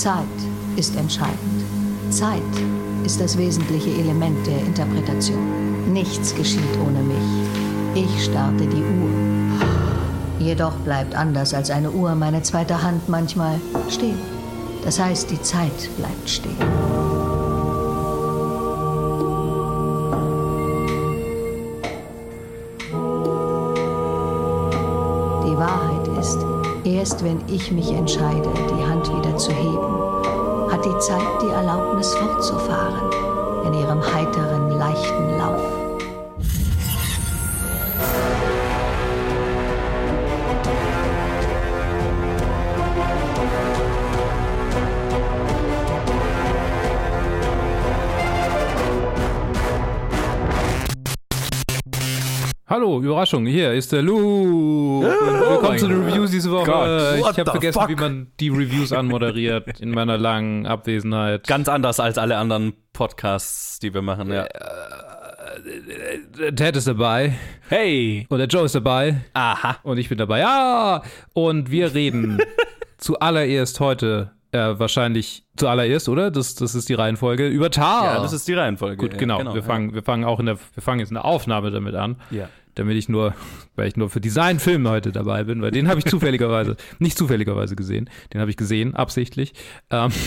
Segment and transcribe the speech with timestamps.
[0.00, 0.24] Zeit
[0.76, 1.62] ist entscheidend.
[2.08, 2.40] Zeit
[3.04, 5.92] ist das wesentliche Element der Interpretation.
[5.92, 8.06] Nichts geschieht ohne mich.
[8.06, 9.10] Ich starte die Uhr.
[10.38, 13.60] Jedoch bleibt anders als eine Uhr meine zweite Hand manchmal
[13.90, 14.18] stehen.
[14.86, 16.56] Das heißt, die Zeit bleibt stehen.
[25.44, 26.38] Die Wahrheit ist,
[26.86, 29.89] erst wenn ich mich entscheide, die Hand wieder zu heben,
[30.80, 33.10] hat die Zeit die Erlaubnis fortzufahren
[33.66, 35.79] in ihrem heiteren, leichten Lauf.
[52.80, 55.02] Hallo, Überraschung, hier ist der Lou.
[55.02, 56.64] Willkommen zu den Reviews diese Woche.
[56.64, 57.90] Gott, ich habe vergessen, fuck?
[57.90, 61.46] wie man die Reviews anmoderiert in meiner langen Abwesenheit.
[61.46, 64.46] Ganz anders als alle anderen Podcasts, die wir machen, ja.
[66.38, 67.34] Der Ted ist dabei
[67.68, 68.24] Hey!
[68.30, 69.76] und der Joe ist dabei Aha.
[69.82, 70.38] und ich bin dabei.
[70.38, 71.02] Ja!
[71.34, 72.38] Und wir reden
[72.96, 76.30] zuallererst heute, äh, wahrscheinlich zuallererst, oder?
[76.30, 78.14] Das, das ist die Reihenfolge, über Tar.
[78.14, 78.96] Ja, das ist die Reihenfolge.
[78.96, 79.54] Gut, ja, genau.
[79.54, 82.16] wir, fangen, wir fangen auch in der, wir fangen jetzt in der Aufnahme damit an.
[82.30, 82.48] Ja.
[82.74, 83.34] Damit ich nur,
[83.76, 87.76] weil ich nur für Designfilme heute dabei bin, weil den habe ich zufälligerweise, nicht zufälligerweise
[87.76, 89.52] gesehen, den habe ich gesehen, absichtlich.
[89.90, 90.10] Ähm,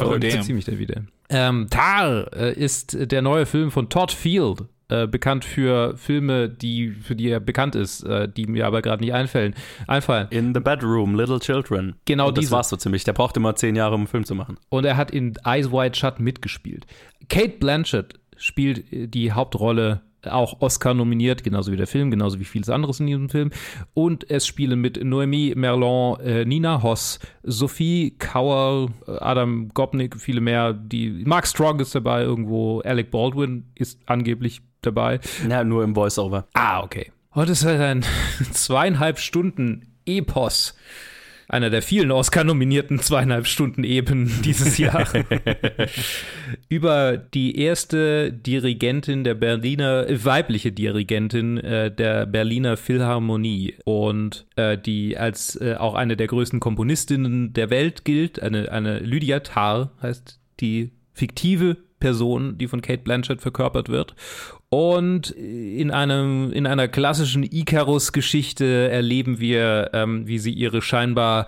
[0.00, 0.42] Oh, und damn.
[0.42, 1.02] ziehe mich da wieder.
[1.30, 6.90] Ähm, Tar äh, ist der neue Film von Todd Field, äh, bekannt für Filme, die
[6.90, 9.54] für die er bekannt ist, äh, die mir aber gerade nicht einfallen.
[9.86, 10.26] einfallen.
[10.30, 11.94] In the Bedroom, Little Children.
[12.06, 12.52] Genau Und das diese.
[12.52, 13.04] war's so ziemlich.
[13.04, 14.58] Der braucht immer zehn Jahre, um einen Film zu machen.
[14.68, 16.86] Und er hat in Eyes Wide Shut mitgespielt.
[17.28, 22.44] Kate Blanchett spielt äh, die Hauptrolle, auch Oscar nominiert, genauso wie der Film, genauso wie
[22.44, 23.50] vieles anderes in diesem Film.
[23.94, 30.72] Und es spielen mit Noemi Merlon, äh, Nina Hoss, Sophie Kauer, Adam Gopnik, viele mehr.
[30.72, 35.20] Die, Mark Strong ist dabei irgendwo, Alec Baldwin ist angeblich dabei.
[35.48, 36.46] Ja, nur im Voice-Over.
[36.54, 37.12] Ah, okay.
[37.32, 38.04] Und es ist halt ein
[38.52, 40.74] zweieinhalb Stunden Epos.
[41.50, 45.08] Einer der vielen Oscar-nominierten zweieinhalb Stunden Epen dieses Jahr.
[46.68, 54.76] Über die erste Dirigentin der Berliner, äh, weibliche Dirigentin äh, der Berliner Philharmonie und äh,
[54.76, 58.42] die als äh, auch eine der größten Komponistinnen der Welt gilt.
[58.42, 64.14] Eine, eine Lydia Tarr heißt die fiktive Person, die von Kate Blanchett verkörpert wird.
[64.70, 71.46] Und in einem, in einer klassischen Icarus-Geschichte erleben wir, ähm, wie sie ihre scheinbar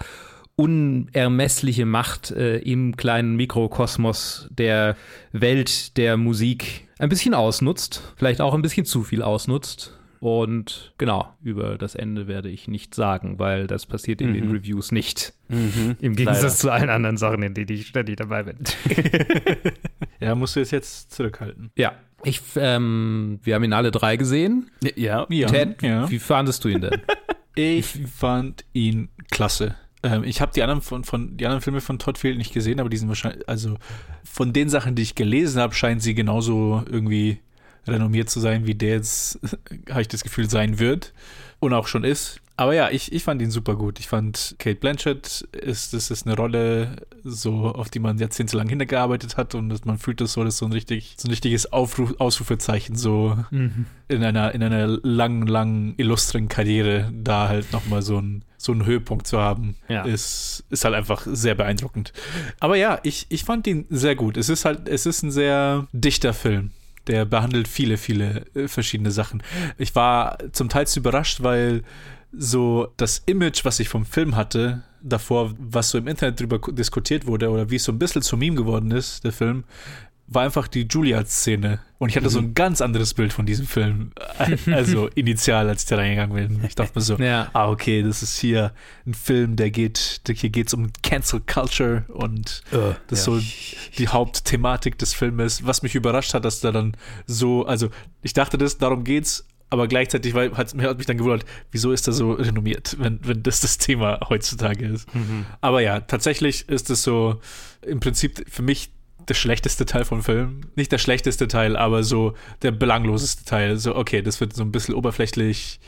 [0.57, 4.97] unermessliche Macht äh, im kleinen Mikrokosmos der
[5.33, 9.99] Welt der Musik ein bisschen ausnutzt, vielleicht auch ein bisschen zu viel ausnutzt.
[10.21, 14.93] Und genau, über das Ende werde ich nicht sagen, weil das passiert in den Reviews
[14.93, 15.33] nicht.
[15.49, 16.55] Im Gegensatz Leider.
[16.55, 18.59] zu allen anderen Sachen, in denen ich ständig dabei bin.
[20.21, 21.71] Ja, musst du es jetzt zurückhalten.
[21.77, 21.95] Ja.
[22.23, 24.71] Ich, ähm, wir haben ihn alle drei gesehen.
[24.95, 25.27] Ja.
[25.31, 26.11] Ja, Ted, ja.
[26.11, 27.01] wie fandest du ihn denn?
[27.57, 29.75] Ich fand ihn klasse.
[30.05, 32.79] Ähm, ich habe die anderen von, von die anderen Filme von Todd Field nicht gesehen,
[32.79, 33.77] aber die sind wahrscheinlich, also
[34.25, 37.41] von den Sachen, die ich gelesen habe, scheinen sie genauso irgendwie
[37.87, 39.39] renommiert zu sein, wie der jetzt,
[39.91, 41.13] habe ich das Gefühl, sein wird
[41.61, 42.41] und auch schon ist.
[42.57, 43.99] Aber ja, ich, ich fand ihn super gut.
[44.01, 49.39] Ich fand Kate Blanchett ist, das ist eine Rolle, so auf die man jahrzehntelang hingearbeitet
[49.39, 51.73] hat und das, man fühlt das so, das ist so ein richtig, so ein richtiges
[51.73, 58.19] Aufruf, Ausrufezeichen, so in einer, in einer langen, langen, illustren Karriere da halt nochmal so
[58.21, 60.03] ein so einen Höhepunkt zu haben, Ja.
[60.05, 62.13] ist, ist halt einfach sehr beeindruckend.
[62.59, 64.37] Aber ja, ich, ich fand ihn sehr gut.
[64.37, 66.71] Es ist halt, es ist ein sehr dichter Film.
[67.11, 69.43] Der behandelt viele, viele äh, verschiedene Sachen.
[69.79, 71.83] Ich war zum Teil überrascht, weil
[72.33, 77.27] so das Image, was ich vom Film hatte, davor, was so im Internet drüber diskutiert
[77.27, 79.65] wurde oder wie es so ein bisschen zu Meme geworden ist, der Film,
[80.33, 81.81] war einfach die Julia-Szene.
[81.99, 84.13] Und ich hatte so ein ganz anderes Bild von diesem Film.
[84.67, 86.65] Also initial, als ich da reingegangen bin.
[86.65, 87.51] Ich dachte mir so, Ja.
[87.53, 88.73] ah, okay, das ist hier
[89.07, 92.63] ein Film, der geht, der, hier geht es um Cancel Culture und
[93.09, 93.41] das ist so
[93.99, 95.67] die Hauptthematik des Filmes.
[95.67, 97.91] Was mich überrascht hat, dass da dann so, also
[98.23, 102.07] ich dachte das, darum geht's, aber gleichzeitig war, hat, hat mich dann gewundert, wieso ist
[102.07, 105.09] er so renommiert, wenn, wenn das das Thema heutzutage ist.
[105.61, 107.41] Aber ja, tatsächlich ist es so
[107.83, 108.91] im Prinzip für mich
[109.29, 110.63] der schlechteste Teil vom Film.
[110.77, 113.77] Nicht der schlechteste Teil, aber so der belangloseste Teil.
[113.77, 115.81] So, okay, das wird so ein bisschen oberflächlich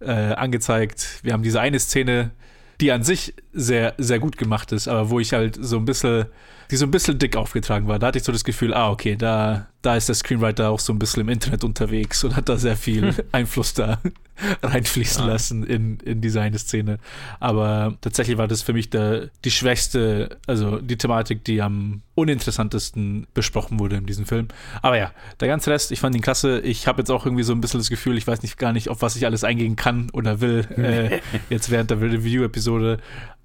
[0.00, 1.20] äh, angezeigt.
[1.22, 2.30] Wir haben diese eine Szene,
[2.80, 6.26] die an sich sehr, sehr gut gemacht ist, aber wo ich halt so ein bisschen,
[6.70, 7.98] die so ein bisschen dick aufgetragen war.
[7.98, 10.92] Da hatte ich so das Gefühl, ah, okay, da, da ist der Screenwriter auch so
[10.92, 14.00] ein bisschen im Internet unterwegs und hat da sehr viel Einfluss da
[14.62, 15.32] reinfließen ja.
[15.32, 16.98] lassen in, in die seine Szene.
[17.40, 23.26] Aber tatsächlich war das für mich der, die schwächste, also die Thematik, die am uninteressantesten
[23.32, 24.48] besprochen wurde in diesem Film.
[24.82, 26.60] Aber ja, der ganze Rest, ich fand ihn klasse.
[26.60, 28.88] Ich habe jetzt auch irgendwie so ein bisschen das Gefühl, ich weiß nicht gar nicht,
[28.88, 32.98] auf was ich alles eingehen kann oder will, äh, jetzt während der Review-Episode.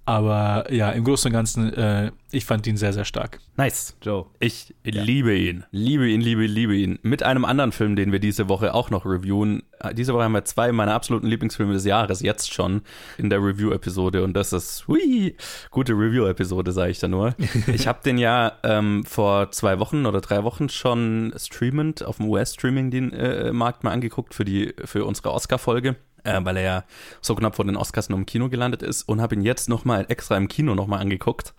[0.05, 3.39] Aber ja, im Großen und Ganzen, äh, ich fand ihn sehr, sehr stark.
[3.55, 4.25] Nice, Joe.
[4.39, 5.01] Ich ja.
[5.01, 5.63] liebe ihn.
[5.71, 6.99] Liebe ihn, liebe, liebe ihn.
[7.03, 9.63] Mit einem anderen Film, den wir diese Woche auch noch reviewen.
[9.93, 12.81] Diese Woche haben wir zwei meiner absoluten Lieblingsfilme des Jahres jetzt schon
[13.17, 14.23] in der Review-Episode.
[14.23, 15.37] Und das ist, hui,
[15.71, 17.35] gute Review-Episode, sage ich da nur.
[17.67, 22.27] ich habe den ja ähm, vor zwei Wochen oder drei Wochen schon streamend auf dem
[22.27, 26.83] US-Streaming-Markt äh, mal angeguckt für, die, für unsere Oscar-Folge äh, weil er ja
[27.21, 30.05] so knapp vor den Oscars noch im Kino gelandet ist und habe ihn jetzt nochmal
[30.09, 31.53] extra im Kino nochmal angeguckt.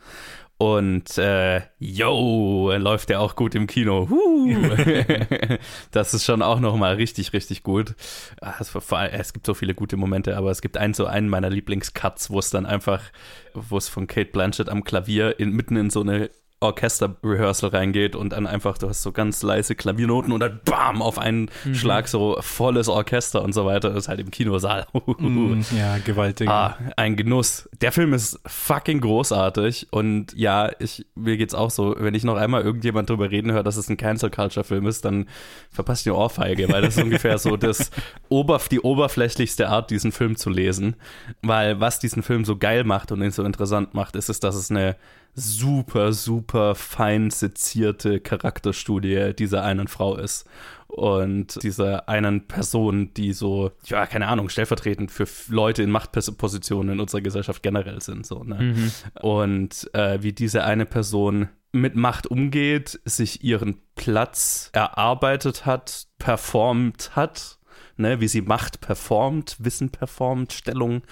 [0.56, 4.08] Und äh, yo, läuft der auch gut im Kino.
[5.90, 7.96] das ist schon auch nochmal richtig, richtig gut.
[8.40, 8.81] Also,
[9.11, 12.38] es gibt so viele gute Momente, aber es gibt einen so einen meiner Lieblingscuts, wo
[12.38, 13.02] es dann einfach,
[13.52, 16.31] wo es von Kate Blanchett am Klavier in, mitten in so eine
[16.64, 21.19] Orchester-Rehearsal reingeht und dann einfach, du hast so ganz leise Klaviernoten und dann bam, auf
[21.19, 21.75] einen mhm.
[21.75, 23.90] Schlag so volles Orchester und so weiter.
[23.90, 24.87] Das ist halt im Kinosaal.
[25.19, 26.49] mm, ja, gewaltig.
[26.49, 27.69] Ah, ein Genuss.
[27.81, 32.37] Der Film ist fucking großartig und ja, ich, mir geht's auch so, wenn ich noch
[32.37, 35.28] einmal irgendjemand drüber reden höre, dass es ein Cancel-Culture-Film ist, dann
[35.70, 37.90] verpasst ich eine Ohrfeige, weil das ist ungefähr so das
[38.28, 40.96] Oberf die oberflächlichste Art, diesen Film zu lesen.
[41.43, 44.55] Weil was diesen Film so geil macht und ihn so interessant macht, ist es, dass
[44.55, 44.96] es eine
[45.34, 50.46] super, super fein sezierte Charakterstudie dieser einen Frau ist.
[50.86, 57.00] Und dieser einen Person, die so, ja, keine Ahnung, stellvertretend für Leute in Machtpositionen in
[57.00, 58.25] unserer Gesellschaft generell sind.
[58.25, 58.62] So, ne?
[58.62, 58.92] Mhm.
[59.20, 67.16] Und äh, wie diese eine Person mit Macht umgeht, sich ihren Platz erarbeitet hat, performt
[67.16, 67.58] hat
[67.96, 71.02] ne, wie sie Macht performt, Wissen performt, Stellung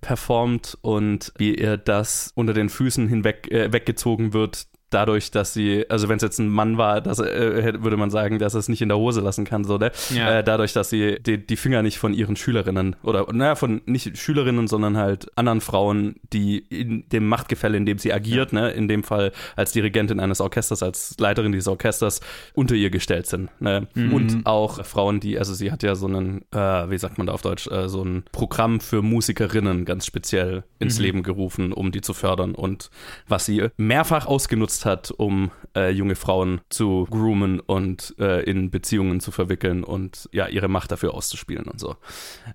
[0.00, 5.84] performt und wie ihr das unter den Füßen hinweg äh, weggezogen wird dadurch, dass sie,
[5.88, 8.68] also wenn es jetzt ein Mann war, das, äh, würde man sagen, dass er es
[8.68, 9.90] nicht in der Hose lassen kann, so, ne?
[10.10, 10.38] Ja.
[10.38, 14.16] Äh, dadurch, dass sie die, die Finger nicht von ihren Schülerinnen oder, naja, von nicht
[14.16, 18.60] Schülerinnen, sondern halt anderen Frauen, die in dem Machtgefälle, in dem sie agiert, ja.
[18.60, 22.20] ne, in dem Fall als Dirigentin eines Orchesters, als Leiterin dieses Orchesters,
[22.54, 23.50] unter ihr gestellt sind.
[23.60, 23.88] Ne?
[23.94, 24.12] Mhm.
[24.12, 27.34] Und auch Frauen, die, also sie hat ja so einen, äh, wie sagt man da
[27.34, 31.04] auf Deutsch, äh, so ein Programm für Musikerinnen ganz speziell ins mhm.
[31.04, 32.90] Leben gerufen, um die zu fördern und
[33.26, 38.70] was sie mehrfach ausgenutzt genutzt hat, um äh, junge Frauen zu groomen und äh, in
[38.70, 41.96] Beziehungen zu verwickeln und ja, ihre Macht dafür auszuspielen und so.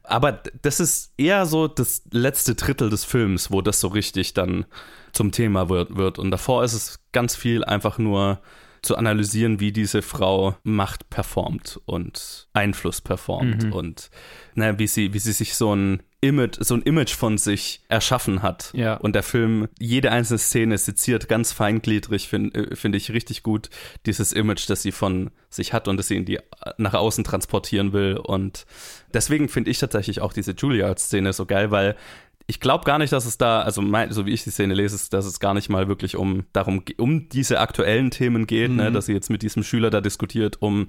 [0.03, 0.31] Aber
[0.61, 4.65] das ist eher so das letzte Drittel des Films, wo das so richtig dann
[5.11, 5.95] zum Thema wird.
[5.95, 6.19] wird.
[6.19, 8.39] Und davor ist es ganz viel einfach nur
[8.83, 13.73] zu analysieren, wie diese Frau Macht performt und Einfluss performt mhm.
[13.73, 14.09] und
[14.55, 18.41] na, wie sie, wie sie sich so ein Image, so ein Image von sich erschaffen
[18.41, 18.71] hat.
[18.73, 18.95] Ja.
[18.95, 23.69] Und der Film, jede einzelne Szene seziert ganz feingliedrig, finde äh, find ich richtig gut,
[24.05, 26.39] dieses Image, das sie von sich hat und das sie in die,
[26.77, 28.17] nach außen transportieren will.
[28.17, 28.65] Und
[29.13, 31.97] deswegen finde ich tatsächlich auch diese Juilliard-Szene so geil, weil
[32.45, 34.95] ich glaube gar nicht, dass es da, also mein, so wie ich die Szene lese,
[34.95, 38.73] ist, dass es gar nicht mal wirklich um darum um diese aktuellen Themen geht, ne,
[38.73, 38.83] mhm.
[38.83, 40.87] ne, dass sie jetzt mit diesem Schüler da diskutiert, um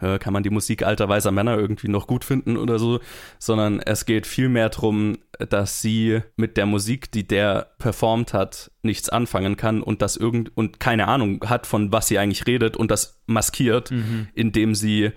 [0.00, 3.00] äh, kann man die Musik alter weißer Männer irgendwie noch gut finden oder so,
[3.38, 5.18] sondern es geht vielmehr darum,
[5.48, 10.56] dass sie mit der Musik, die der performt hat, nichts anfangen kann und das irgend
[10.56, 14.28] und keine Ahnung hat, von was sie eigentlich redet und das maskiert, mhm.
[14.34, 15.12] indem sie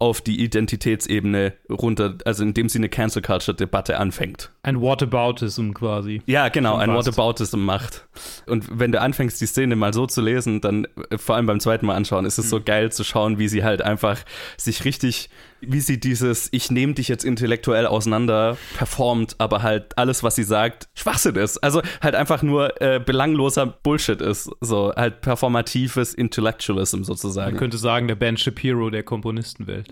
[0.00, 4.52] auf die Identitätsebene runter, also indem sie eine Cancel Culture Debatte anfängt.
[4.62, 6.22] Ein Whataboutism quasi.
[6.26, 8.06] Ja, genau, ein Whataboutism macht.
[8.46, 11.58] Und wenn du anfängst, die Szene mal so zu lesen, dann äh, vor allem beim
[11.58, 12.50] zweiten Mal anschauen, ist es mhm.
[12.50, 14.18] so geil zu schauen, wie sie halt einfach
[14.56, 20.22] sich richtig wie sie dieses Ich nehme dich jetzt intellektuell auseinander performt, aber halt alles,
[20.22, 21.58] was sie sagt, Schwachsinn ist.
[21.58, 24.50] Also halt einfach nur äh, belangloser Bullshit ist.
[24.60, 27.52] So halt performatives Intellectualism sozusagen.
[27.52, 29.88] Man könnte sagen, der Ben Shapiro der Komponistenwelt.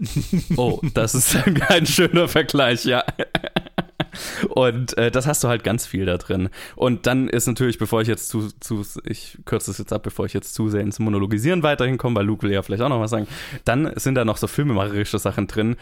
[0.56, 1.36] Oh, das ist
[1.68, 3.04] ein schöner Vergleich, ja.
[4.48, 6.48] Und äh, das hast du halt ganz viel da drin.
[6.74, 10.26] Und dann ist natürlich, bevor ich jetzt zu, zu ich kürze es jetzt ab, bevor
[10.26, 13.00] ich jetzt zu sehr ins Monologisieren weiterhin komme, weil Luke will ja vielleicht auch noch
[13.00, 13.26] was sagen,
[13.64, 15.76] dann sind da noch so filmemacherische Sachen drin,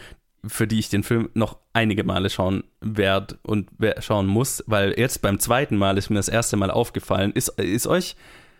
[0.47, 5.21] für die ich den Film noch einige Male schauen werde und schauen muss, weil jetzt
[5.21, 7.31] beim zweiten Mal ist mir das erste Mal aufgefallen.
[7.33, 8.15] Ist, ist euch,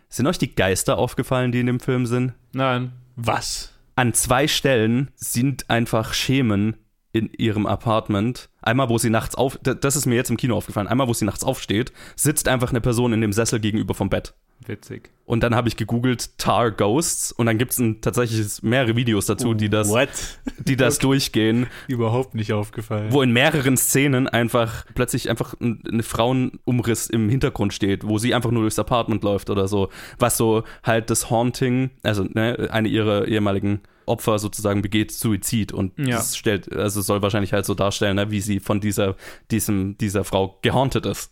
[0.10, 2.34] sind euch die Geister aufgefallen, die in dem Film sind?
[2.53, 2.94] Nein.
[3.15, 3.74] Was?
[3.96, 6.75] An zwei Stellen sind einfach Schemen
[7.15, 8.50] in ihrem Apartment.
[8.62, 11.24] Einmal, wo sie nachts auf, das ist mir jetzt im Kino aufgefallen, einmal, wo sie
[11.24, 14.34] nachts aufsteht, sitzt einfach eine Person in dem Sessel gegenüber vom Bett.
[14.65, 15.12] Witzig.
[15.25, 19.53] Und dann habe ich gegoogelt Tar Ghosts und dann gibt es tatsächlich mehrere Videos dazu,
[19.53, 20.10] die das, What?
[20.60, 23.12] die das durchgehen, Überhaupt nicht aufgefallen.
[23.13, 28.34] wo in mehreren Szenen einfach plötzlich einfach ein, eine Frauenumriss im Hintergrund steht, wo sie
[28.34, 32.88] einfach nur durchs Apartment läuft oder so, was so halt das Haunting, also ne, eine
[32.89, 36.17] ihrer ehemaligen Opfer sozusagen begeht Suizid und Ja.
[36.17, 39.15] das stellt, also soll wahrscheinlich halt so darstellen, ne, wie sie von dieser,
[39.51, 41.31] diesem, dieser Frau gehauntet ist.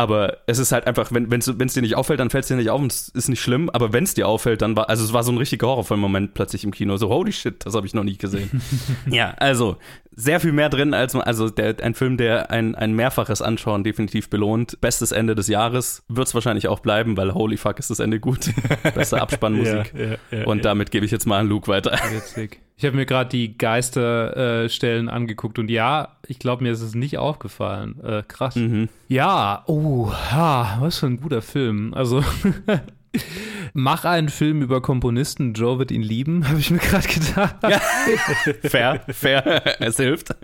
[0.00, 2.70] Aber es ist halt einfach, wenn es dir nicht auffällt, dann fällt es dir nicht
[2.70, 3.68] auf und es ist nicht schlimm.
[3.68, 6.64] Aber wenn es dir auffällt, dann war, also es war so ein richtiger Horrorfilm-Moment plötzlich
[6.64, 6.96] im Kino.
[6.96, 8.62] So, holy shit, das habe ich noch nie gesehen.
[9.10, 9.76] ja, also
[10.10, 14.30] sehr viel mehr drin, als also der, ein Film, der ein, ein mehrfaches Anschauen definitiv
[14.30, 14.80] belohnt.
[14.80, 18.20] Bestes Ende des Jahres wird es wahrscheinlich auch bleiben, weil holy fuck ist das Ende
[18.20, 18.50] gut.
[18.94, 19.92] Beste Abspannmusik.
[19.94, 21.92] Ja, ja, ja, und damit gebe ich jetzt mal an Luke weiter.
[22.10, 22.62] Witzig.
[22.80, 26.94] Ich habe mir gerade die Geisterstellen äh, angeguckt und ja, ich glaube, mir ist es
[26.94, 28.02] nicht aufgefallen.
[28.02, 28.56] Äh, krass.
[28.56, 28.88] Mhm.
[29.06, 31.92] Ja, oh, ha, was für ein guter Film.
[31.92, 32.24] Also,
[33.74, 37.56] mach einen Film über Komponisten, Joe wird ihn lieben, habe ich mir gerade gedacht.
[38.62, 40.34] Fair, fair, es hilft.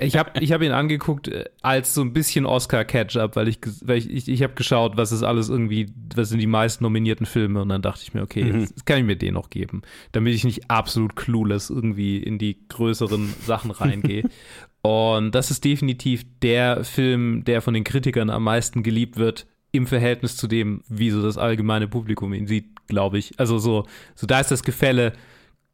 [0.00, 3.98] Ich habe ich hab ihn angeguckt äh, als so ein bisschen Oscar-Catch-up, weil ich, weil
[3.98, 7.62] ich, ich, ich habe geschaut, was ist alles irgendwie, was sind die meisten nominierten Filme
[7.62, 8.60] und dann dachte ich mir, okay, Mhm.
[8.60, 12.38] jetzt, jetzt kann ich mir den noch geben, damit ich nicht absolut clueless irgendwie in
[12.38, 14.24] die größeren Sachen reingehe.
[14.82, 19.86] und das ist definitiv der Film, der von den Kritikern am meisten geliebt wird im
[19.86, 23.38] Verhältnis zu dem, wie so das allgemeine Publikum ihn sieht, glaube ich.
[23.38, 25.12] Also so, so da ist das Gefälle,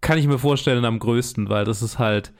[0.00, 2.33] kann ich mir vorstellen, am größten, weil das ist halt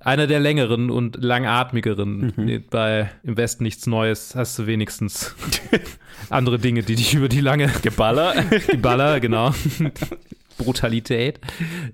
[0.00, 2.64] einer der längeren und langatmigeren.
[2.70, 5.34] Bei Im Westen nichts Neues hast du wenigstens
[6.30, 8.34] andere Dinge, die dich über die lange Geballer.
[8.72, 9.54] die Baller, genau.
[10.58, 11.40] Brutalität.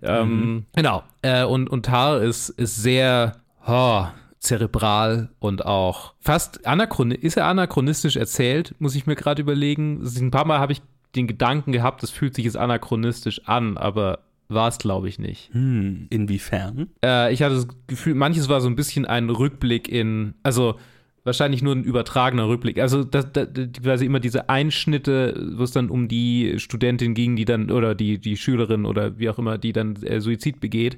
[0.02, 1.02] Ähm, genau.
[1.22, 4.06] Äh, und, und Tar ist, ist sehr oh,
[4.38, 7.24] zerebral und auch fast anachronistisch.
[7.24, 10.02] Ist er anachronistisch erzählt, muss ich mir gerade überlegen.
[10.04, 10.82] Ein paar Mal habe ich
[11.16, 15.52] den Gedanken gehabt, das fühlt sich jetzt anachronistisch an, aber war es, glaube ich, nicht.
[15.52, 16.88] Hm, inwiefern?
[17.04, 20.76] Äh, ich hatte das Gefühl, manches war so ein bisschen ein Rückblick in, also
[21.24, 22.80] wahrscheinlich nur ein übertragener Rückblick.
[22.80, 23.48] Also das, das,
[23.82, 28.18] quasi immer diese Einschnitte, wo es dann um die Studentin ging, die dann, oder die,
[28.18, 30.96] die Schülerin oder wie auch immer, die dann äh, Suizid begeht.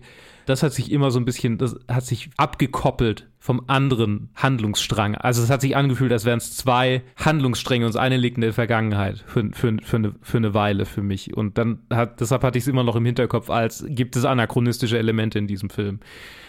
[0.51, 5.15] Das hat sich immer so ein bisschen, das hat sich abgekoppelt vom anderen Handlungsstrang.
[5.15, 8.43] Also es hat sich angefühlt, als wären es zwei Handlungsstränge und das eine liegt in
[8.43, 11.37] der Vergangenheit für, für, für, eine, für eine Weile für mich.
[11.37, 14.99] Und dann hat, deshalb hatte ich es immer noch im Hinterkopf, als gibt es anachronistische
[14.99, 16.01] Elemente in diesem Film.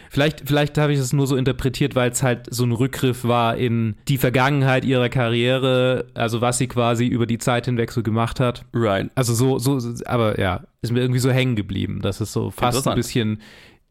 [0.09, 3.55] Vielleicht, vielleicht habe ich es nur so interpretiert, weil es halt so ein Rückgriff war
[3.55, 8.41] in die Vergangenheit ihrer Karriere, also was sie quasi über die Zeit hinweg so gemacht
[8.41, 8.65] hat.
[8.73, 9.09] Right.
[9.15, 12.85] Also so, so, aber ja, ist mir irgendwie so hängen geblieben, dass es so fast
[12.85, 13.39] ein bisschen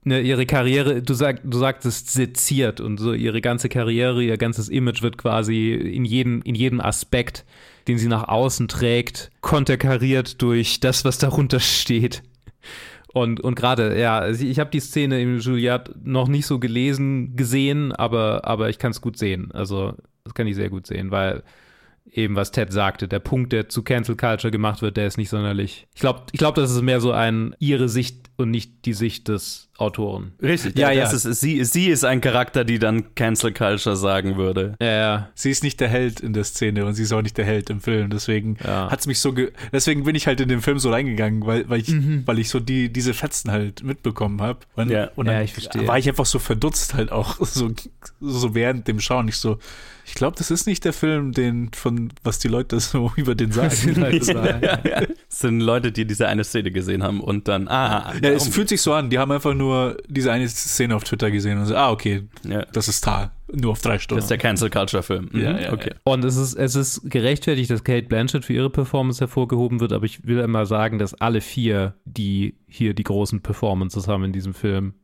[0.04, 4.68] ne, ihre Karriere, du, sag, du sagtest seziert und so ihre ganze Karriere, ihr ganzes
[4.68, 7.44] Image wird quasi in jedem, in jedem Aspekt,
[7.88, 12.22] den sie nach außen trägt, konterkariert durch das, was darunter steht.
[13.12, 17.92] Und, und gerade, ja, ich habe die Szene im Juliet noch nicht so gelesen, gesehen,
[17.92, 19.50] aber, aber ich kann es gut sehen.
[19.52, 21.42] Also, das kann ich sehr gut sehen, weil
[22.12, 25.28] eben, was Ted sagte, der Punkt, der zu Cancel Culture gemacht wird, der ist nicht
[25.28, 25.88] sonderlich.
[25.94, 29.28] Ich glaube, ich glaub, das ist mehr so ein ihre Sicht und nicht die Sicht
[29.28, 30.32] des Autoren.
[30.42, 30.78] Richtig.
[30.78, 31.30] Ja, das ja.
[31.30, 34.74] Ist, sie, sie ist ein Charakter, die dann Cancel Culture sagen würde.
[34.80, 35.28] Ja, ja.
[35.34, 37.70] Sie ist nicht der Held in der Szene und sie ist auch nicht der Held
[37.70, 38.10] im Film.
[38.10, 38.90] Deswegen Ja.
[38.90, 41.80] hat's mich so, ge deswegen bin ich halt in den Film so reingegangen, weil, weil
[41.80, 42.22] ich, Mhm.
[42.26, 44.58] weil ich so die, diese Fetzen halt mitbekommen habe.
[44.76, 45.10] Und, Ja.
[45.16, 45.86] und dann Ja, ich verstehe.
[45.88, 47.70] war ich einfach so verdutzt halt auch so,
[48.20, 49.28] so während dem Schauen.
[49.28, 49.58] Ich so,
[50.06, 53.52] ich glaube, das ist nicht der Film, den von was die Leute so über den
[53.52, 53.70] sagen.
[54.22, 54.60] Sagen.
[54.62, 55.00] ja, ja.
[55.06, 58.68] Das sind Leute, die diese eine Szene gesehen haben und dann, ah, Ja, es fühlt
[58.68, 59.08] sich so an.
[59.10, 59.69] Die haben einfach nur
[60.08, 62.64] diese eine Szene auf Twitter gesehen und so, ah, okay, ja.
[62.72, 63.32] das ist Tar.
[63.52, 64.22] Nur auf drei Das Stunden.
[64.22, 65.28] ist der Cancel Culture Film.
[65.32, 65.92] Mhm, Ja, ja, okay.
[66.04, 70.04] Und es ist, es ist gerechtfertigt, dass Kate Blanchett für ihre Performance hervorgehoben wird, aber
[70.04, 74.54] ich will immer sagen, dass alle vier, die hier die großen Performances haben in diesem
[74.54, 74.94] Film,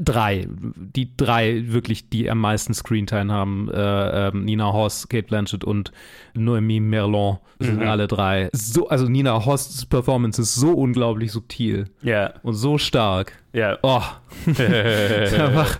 [0.00, 5.64] drei, die drei wirklich, die am meisten Screentime haben, äh, ähm, Nina Hoss, Kate Blanchett
[5.64, 5.92] und
[6.34, 8.48] Noemi Merlon, sind alle drei.
[8.52, 13.32] So, also Nina Hoss' Performance ist so unglaublich subtil Ja, und so stark.
[13.52, 13.78] ja.
[13.82, 14.02] Oh,
[14.46, 15.78] einfach,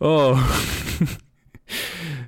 [0.00, 0.36] oh.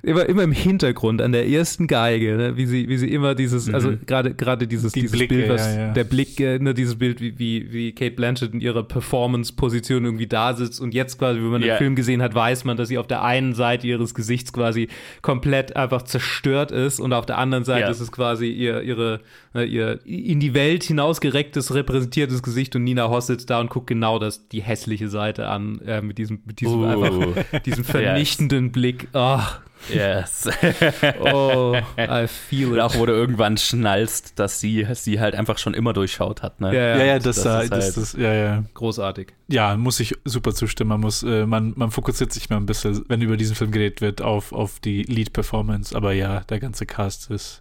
[0.03, 3.71] Immer, immer im Hintergrund an der ersten Geige, ne, wie sie, wie sie immer dieses,
[3.71, 5.93] also gerade gerade dieses, Die dieses Blicke, Bild, was ja, ja.
[5.93, 10.27] der Blick, äh, ne, dieses Bild, wie, wie, wie Kate Blanchett in ihrer Performance-Position irgendwie
[10.27, 11.75] da sitzt und jetzt quasi, wenn man Ja.
[11.75, 14.87] den Film gesehen hat, weiß man, dass sie auf der einen Seite ihres Gesichts quasi
[15.21, 17.89] komplett einfach zerstört ist und auf der anderen Seite Ja.
[17.89, 19.19] ist es quasi ihr, ihre
[19.53, 23.87] äh, ihr in die Welt hinausgerecktes, repräsentiertes Gesicht und Nina Hoss sitzt da und guckt
[23.87, 26.85] genau das, die hässliche Seite an, äh, mit diesem, mit diesem, Uh.
[26.85, 29.07] einfach, diesem vernichtenden Blick.
[29.13, 30.47] Ach, Yes.
[31.21, 32.81] oh, I feel Und it.
[32.81, 36.73] auch, wo du irgendwann schnallst, dass sie sie halt einfach schon immer durchschaut hat, ne?
[36.75, 38.63] Ja, Ja, ja, das, das das, ist das, halt- das, ja, ja.
[38.73, 39.33] großartig.
[39.47, 40.89] Ja, muss ich super zustimmen.
[40.89, 44.01] Man muss, äh, man, man fokussiert sich mal ein bisschen, wenn über diesen Film geredet
[44.01, 45.95] wird, auf, auf die Lead-Performance.
[45.95, 47.60] Aber ja, der ganze Cast ist,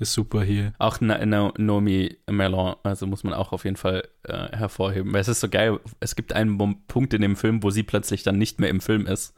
[0.00, 0.72] ist super hier.
[0.78, 2.16] Auch Na Na Naomi
[2.82, 5.12] also muss man auch auf jeden Fall äh, hervorheben.
[5.12, 8.22] Weil es ist so geil, es gibt einen Punkt in dem Film, wo sie plötzlich
[8.22, 9.34] dann nicht mehr im Film ist.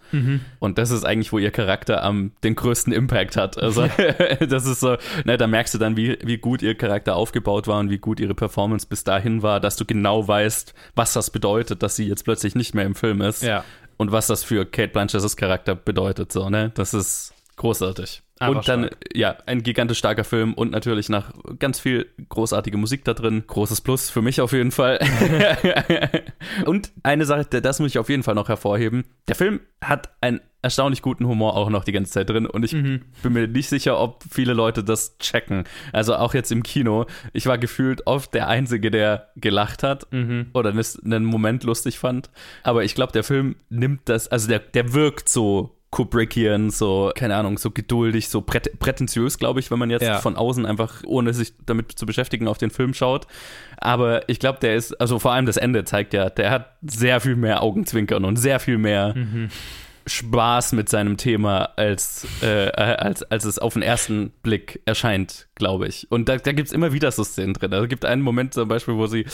[0.60, 3.58] Und das ist eigentlich, wo ihr Charakter am den größten Impact hat.
[3.58, 3.88] Also
[4.48, 7.80] das ist so, ne, da merkst du dann, wie, wie gut ihr Charakter aufgebaut war
[7.80, 11.82] und wie gut ihre Performance bis dahin war, dass du genau weißt, was das bedeutet,
[11.82, 13.42] dass sie jetzt plötzlich nicht mehr im Film ist.
[13.42, 13.64] Ja.
[13.96, 16.72] Und was das für Kate Blanchetts Charakter bedeutet, so, ne?
[16.74, 18.22] Das ist großartig.
[18.42, 18.96] Einfach und dann, stark.
[19.14, 23.44] ja, ein gigantisch starker Film und natürlich nach ganz viel großartige Musik da drin.
[23.46, 24.98] Großes Plus für mich auf jeden Fall.
[26.66, 29.04] und eine Sache, das muss ich auf jeden Fall noch hervorheben.
[29.28, 32.72] Der Film hat einen erstaunlich guten Humor auch noch die ganze Zeit drin und ich
[32.72, 35.64] bin mir nicht sicher, ob viele Leute das checken.
[35.92, 37.06] Also auch jetzt im Kino.
[37.32, 40.08] Ich war gefühlt oft der Einzige, der gelacht hat
[40.52, 42.30] oder einen Moment lustig fand.
[42.64, 47.36] Aber ich glaube, der Film nimmt das, also der, der wirkt so Kubrickian, so, keine
[47.36, 50.18] Ahnung, so geduldig, so prät prätentiös, glaube ich, wenn man jetzt Ja.
[50.18, 53.26] von außen einfach, ohne sich damit zu beschäftigen, auf den Film schaut.
[53.76, 57.20] Aber ich glaube, der ist, also vor allem das Ende zeigt ja, der hat sehr
[57.20, 59.14] viel mehr Augenzwinkern und sehr viel mehr
[60.04, 65.86] Spaß mit seinem Thema, als, äh, als, als es auf den ersten Blick erscheint, glaube
[65.86, 66.10] ich.
[66.10, 67.72] Und da, da gibt es immer wieder so Szenen drin.
[67.72, 69.26] Also es gibt einen Moment zum Beispiel, wo sie,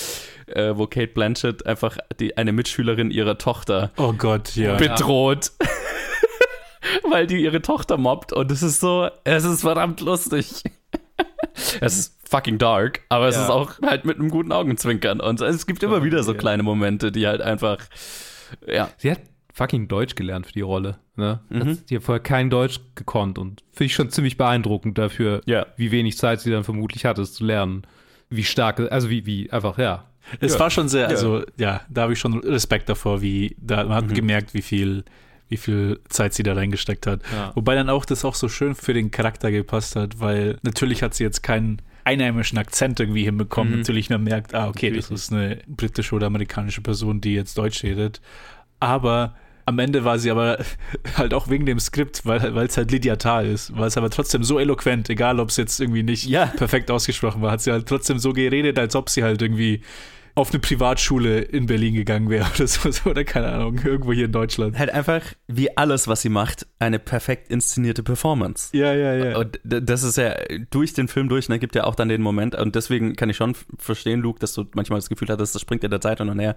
[0.46, 4.76] äh, wo Kate Blanchett einfach die, eine Mitschülerin ihrer Tochter Oh Gott, ja.
[4.76, 5.52] bedroht.
[7.10, 10.62] Weil die ihre Tochter mobbt und es ist so, es ist verdammt lustig.
[11.80, 13.44] es ist fucking dark, aber es Ja.
[13.44, 17.10] ist auch halt mit einem guten Augenzwinkern und es gibt immer wieder so kleine Momente,
[17.12, 17.78] die halt einfach,
[18.66, 19.20] ja, Sie hat
[19.52, 20.98] fucking Deutsch gelernt für die Rolle.
[21.16, 21.40] Ne?
[21.48, 21.60] Mhm.
[21.70, 25.66] Hat- Die hat vorher kein Deutsch gekonnt und finde ich schon ziemlich beeindruckend dafür, Ja.
[25.76, 27.82] wie wenig Zeit sie dann vermutlich hatte, es zu lernen.
[28.30, 30.04] Wie stark, also wie, wie einfach, ja.
[30.40, 30.60] Es Ja.
[30.60, 34.06] war schon sehr, also ja, da habe ich schon Respekt davor, wie, da man hat
[34.08, 34.14] Mhm.
[34.14, 35.04] gemerkt, wie viel,
[35.48, 37.20] wie viel Zeit sie da reingesteckt hat.
[37.32, 37.52] Ja.
[37.54, 41.14] Wobei dann auch das auch so schön für den Charakter gepasst hat, weil natürlich hat
[41.14, 43.72] sie jetzt keinen einheimischen Akzent irgendwie hinbekommen.
[43.72, 43.78] Mhm.
[43.80, 47.82] Natürlich man merkt, ah, okay, das ist eine britische oder amerikanische Person, die jetzt Deutsch
[47.82, 48.20] redet.
[48.80, 50.58] Aber am Ende war sie aber
[51.16, 54.42] halt auch wegen dem Skript, weil es halt Lydia Tarr ist, war es aber trotzdem
[54.42, 56.46] so eloquent, egal ob es jetzt irgendwie nicht Ja.
[56.46, 59.82] perfekt ausgesprochen war, hat sie halt trotzdem so geredet, als ob sie halt irgendwie
[60.38, 64.32] auf eine Privatschule in Berlin gegangen wäre oder so, oder keine Ahnung, irgendwo hier in
[64.32, 64.78] Deutschland.
[64.78, 68.74] halt einfach wie alles, was sie macht, eine perfekt inszenierte Performance.
[68.76, 69.36] Ja, ja, ja.
[69.36, 70.36] Und das ist ja
[70.70, 73.36] durch den Film durch, ne, gibt ja auch dann den Moment, und deswegen kann ich
[73.36, 76.38] schon verstehen, Luke, dass du manchmal das Gefühl hattest, das springt in der Zeit und
[76.38, 76.56] her,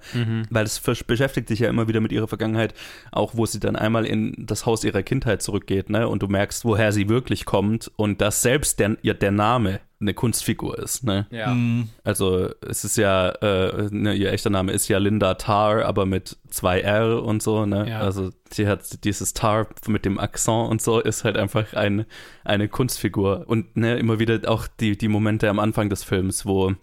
[0.52, 2.76] weil es beschäftigt sich ja immer wieder mit ihrer Vergangenheit,
[3.12, 6.66] auch wo sie dann einmal in das Haus ihrer Kindheit zurückgeht, ne, und du merkst,
[6.66, 11.28] woher sie wirklich kommt und dass selbst der, ihr, der Name eine Kunstfigur ist, ne.
[11.30, 11.54] Ja.
[11.54, 11.90] Mhm.
[12.04, 16.38] Also es ist ja, äh, ne, ihr echter Name ist ja Linda Tarr, aber mit
[16.50, 17.88] zwei R und so, ne?
[17.90, 18.00] Ja.
[18.00, 22.06] Also sie hat dieses Tarr mit dem Akzent und so ist halt einfach ein,
[22.44, 23.46] eine Kunstfigur.
[23.48, 26.74] Und ne, immer wieder auch die, die Momente am Anfang des Films, wo,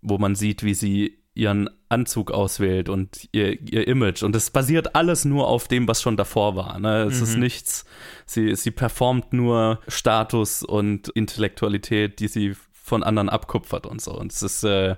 [0.00, 4.22] wo man sieht, wie sie ihren Anzug auswählt und ihr, ihr Image.
[4.22, 6.78] Und es basiert alles nur auf dem, was schon davor war.
[6.78, 7.04] Ne?
[7.04, 7.84] Es ist nichts,
[8.26, 14.18] sie, sie performt nur Status und Intellektualität, die sie von anderen abkupfert und so.
[14.18, 14.96] Und es ist, äh,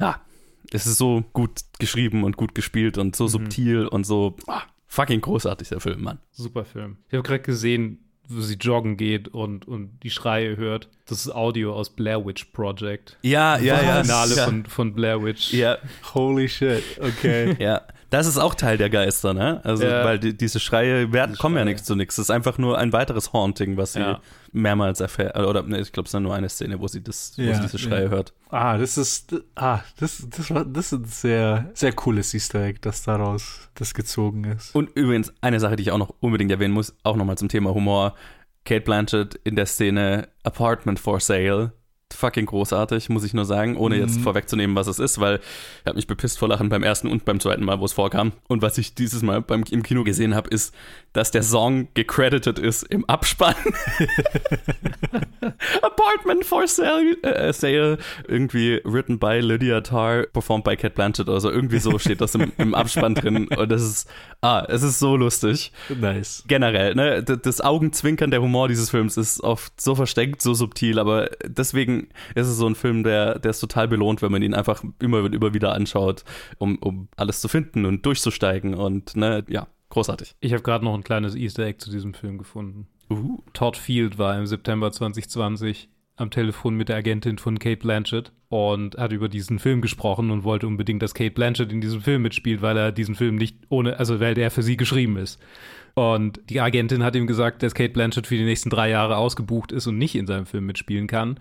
[0.00, 0.20] ja,
[0.72, 5.20] es ist so gut geschrieben und gut gespielt und so subtil und so ah, fucking
[5.20, 6.18] großartig, der Film, Mann.
[6.32, 6.98] Super Film.
[7.08, 10.88] Ich habe gerade gesehen, wo sie joggen geht und, und die Schreie hört.
[11.06, 13.16] Das ist Audio aus Blair Witch Project.
[13.22, 14.02] Ja, ja, Das ja.
[14.02, 14.44] Finale ja.
[14.44, 15.52] von, von Blair Witch.
[15.52, 15.78] ja,
[16.14, 17.56] Holy shit, okay.
[17.58, 17.82] ja.
[18.10, 19.60] Das ist auch Teil der Geister, ne?
[19.64, 20.04] Also, Ja.
[20.04, 21.64] weil die, diese Schreie werden, Diese kommen ja Schreie.
[21.72, 22.16] nichts zu nichts.
[22.16, 24.20] Das ist einfach nur ein weiteres Haunting, was sie Ja.
[24.52, 25.36] mehrmals erfährt.
[25.36, 27.62] Oder ne, ich glaube, es ist nur eine Szene, wo sie das, wo Ja, sie
[27.62, 28.10] diese Schreie ja.
[28.10, 28.32] hört.
[28.50, 32.78] ah, das ist, ah, das, das war, das ist ein sehr, sehr cooles Easter Egg,
[32.82, 34.74] dass daraus das gezogen ist.
[34.74, 37.74] Und übrigens, eine Sache, die ich auch noch unbedingt erwähnen muss, auch nochmal zum Thema
[37.74, 38.14] Humor.
[38.64, 41.72] Kate Blanchett in der Szene Apartment for Sale.
[42.14, 44.22] Fucking großartig, muss ich nur sagen, ohne jetzt Mhm.
[44.22, 45.36] vorwegzunehmen, was es ist, weil
[45.80, 48.32] ich habe mich bepisst vor Lachen beim ersten und beim zweiten Mal, wo es vorkam.
[48.48, 50.72] Und was ich dieses Mal beim, im Kino gesehen habe, ist,
[51.16, 53.54] dass der Song gecredited ist im Abspann.
[55.82, 57.96] Apartment for Sale, äh, sale,
[58.28, 61.50] irgendwie written by Lydia Tarr, performed by Kate Blanchett oder so.
[61.50, 63.48] Irgendwie so steht das im, im Abspann drin.
[63.48, 64.10] Und das ist,
[64.42, 66.44] ah, es ist so lustig Nice.
[66.48, 71.30] generell, ne, das Augenzwinkern der Humor dieses Films ist oft so versteckt, so subtil, aber
[71.46, 74.84] deswegen ist es so ein Film, der, der ist total belohnt, wenn man ihn einfach
[75.00, 76.24] immer, immer wieder anschaut,
[76.58, 78.74] um, um alles zu finden und durchzusteigen.
[78.74, 80.36] Und ne, ja, großartig.
[80.40, 82.86] Ich habe gerade noch ein kleines Easter Egg zu diesem Film gefunden.
[83.08, 83.38] Uh.
[83.54, 88.96] Todd Field war im September 2020 am Telefon mit der Agentin von Kate Blanchett und
[88.96, 92.62] hat über diesen Film gesprochen und wollte unbedingt, dass Kate Blanchett in diesem Film mitspielt,
[92.62, 95.40] weil er diesen Film nicht ohne, also weil der für sie geschrieben ist.
[95.94, 99.72] Und die Agentin hat ihm gesagt, dass Kate Blanchett für die nächsten drei Jahre ausgebucht
[99.72, 101.40] ist und nicht in seinem Film mitspielen kann.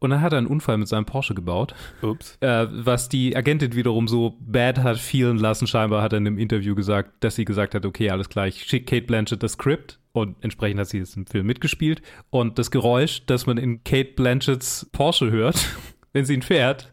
[0.00, 1.74] Und dann hat er einen Unfall mit seinem Porsche gebaut.
[2.00, 2.38] Ups.
[2.40, 5.66] Äh, was die Agentin wiederum so bad hat fielen lassen.
[5.66, 8.64] Scheinbar hat er in einem Interview gesagt, dass sie gesagt hat, okay, alles klar, ich
[8.64, 9.98] schicke Kate Blanchett das Skript.
[10.12, 12.02] Und entsprechend hat sie jetzt im Film mitgespielt.
[12.30, 15.68] Und das Geräusch, das man in Kate Blanchetts Porsche hört,
[16.12, 16.92] wenn sie ihn fährt,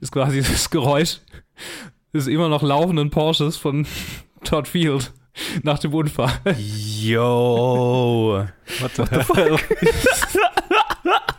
[0.00, 1.18] ist quasi das Geräusch
[2.14, 3.86] des immer noch laufenden Porsches von
[4.44, 5.12] Todd Field
[5.62, 6.32] nach dem Unfall.
[7.00, 8.46] Yo.
[8.80, 9.58] What the, hell?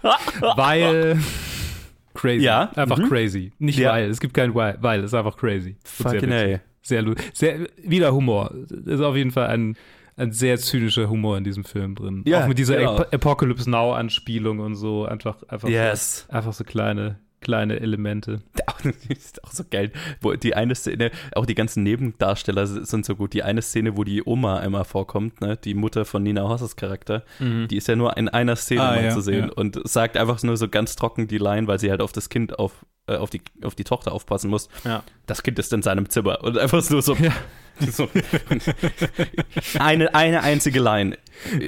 [0.56, 1.20] Weil.
[2.16, 2.44] Crazy.
[2.44, 3.08] Ja, Einfach mhm.
[3.08, 3.54] crazy.
[3.60, 3.92] Nicht Ja.
[3.92, 4.10] weil.
[4.10, 4.78] Es gibt kein weil.
[4.82, 5.00] Weil.
[5.00, 5.78] Es ist einfach crazy.
[5.86, 6.56] Sehr Fucking witzig.
[6.56, 6.62] A.
[6.82, 8.54] Sehr, sehr, wieder Humor.
[8.86, 9.78] Ist auf jeden Fall ein,
[10.18, 12.24] ein sehr zynischer Humor in diesem Film drin.
[12.26, 12.98] Ja, Auch mit dieser genau.
[12.98, 15.06] Ap Apocalypse Now Anspielung und so.
[15.06, 16.26] Einfach, einfach, Yes.
[16.28, 18.42] so, einfach so kleine, kleine Elemente.
[19.10, 19.92] Ist auch so geil.
[20.22, 23.34] Wo die eine Szene, auch die ganzen Nebendarsteller sind so gut.
[23.34, 27.24] Die eine Szene, wo die Oma einmal vorkommt, ne, die Mutter von Nina Hosses Charakter,
[27.40, 29.54] die ist ja nur in einer Szene Ah, mal ja, zu sehen ja.
[29.54, 32.58] und sagt einfach nur so ganz trocken die Line, weil sie halt auf das Kind
[32.60, 34.70] auf äh, auf die auf die Tochter aufpassen muss.
[34.86, 35.04] Ja.
[35.26, 37.16] Das Kind ist in seinem Zimmer und einfach nur so,
[37.92, 38.10] so
[39.80, 41.18] eine eine einzige Line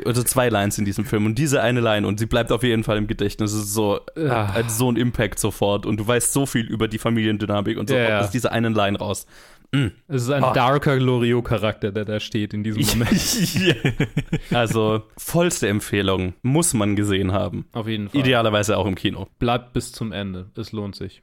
[0.06, 2.84] oder zwei Lines in diesem Film und diese eine Line und sie bleibt auf jeden
[2.84, 3.54] Fall im Gedächtnis.
[3.54, 4.48] Es ist so Ah.
[4.50, 7.90] hat, hat so einen Impact sofort und du weißt so viel über die Familiendynamik und
[7.90, 8.20] so Ja, ja.
[8.20, 9.26] aus dieser einen Line raus.
[10.10, 10.52] Es ist ein Ah.
[10.52, 13.22] darker Loriot-Charakter, der da steht in diesem Moment.
[14.52, 17.66] Also vollste Empfehlung, muss man gesehen haben.
[17.72, 18.20] Auf jeden Fall.
[18.20, 19.28] Idealerweise auch im Kino.
[19.40, 20.48] Bleibt bis zum Ende.
[20.58, 21.22] Es lohnt sich.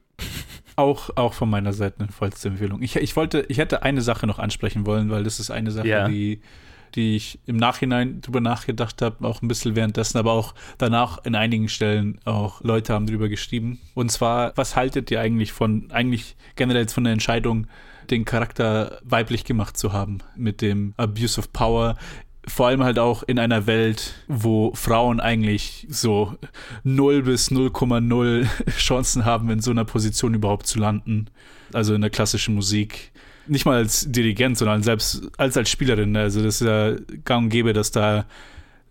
[0.75, 2.81] Auch, auch von meiner Seite eine vollste Empfehlung.
[2.81, 5.87] Ich, ich wollte, ich hätte eine Sache noch ansprechen wollen, weil das ist eine Sache,
[5.87, 6.07] Ja.
[6.07, 6.39] die,
[6.95, 11.35] die ich im Nachhinein drüber nachgedacht habe, auch ein bisschen währenddessen, aber auch danach in
[11.35, 13.79] einigen Stellen auch Leute haben drüber geschrieben.
[13.93, 17.67] Und zwar, was haltet ihr eigentlich von, eigentlich generell von der Entscheidung,
[18.09, 21.95] den Charakter weiblich gemacht zu haben mit dem Abuse of Power?
[22.49, 26.35] Vor allem halt auch in einer Welt, wo Frauen eigentlich so
[26.83, 31.27] 0 bis 0,0 Chancen haben, in so einer Position überhaupt zu landen.
[31.73, 33.11] Also in der klassischen Musik.
[33.47, 36.15] Nicht mal als Dirigent, sondern selbst als als Spielerin.
[36.17, 38.25] Also das ist ja gang und gäbe, dass da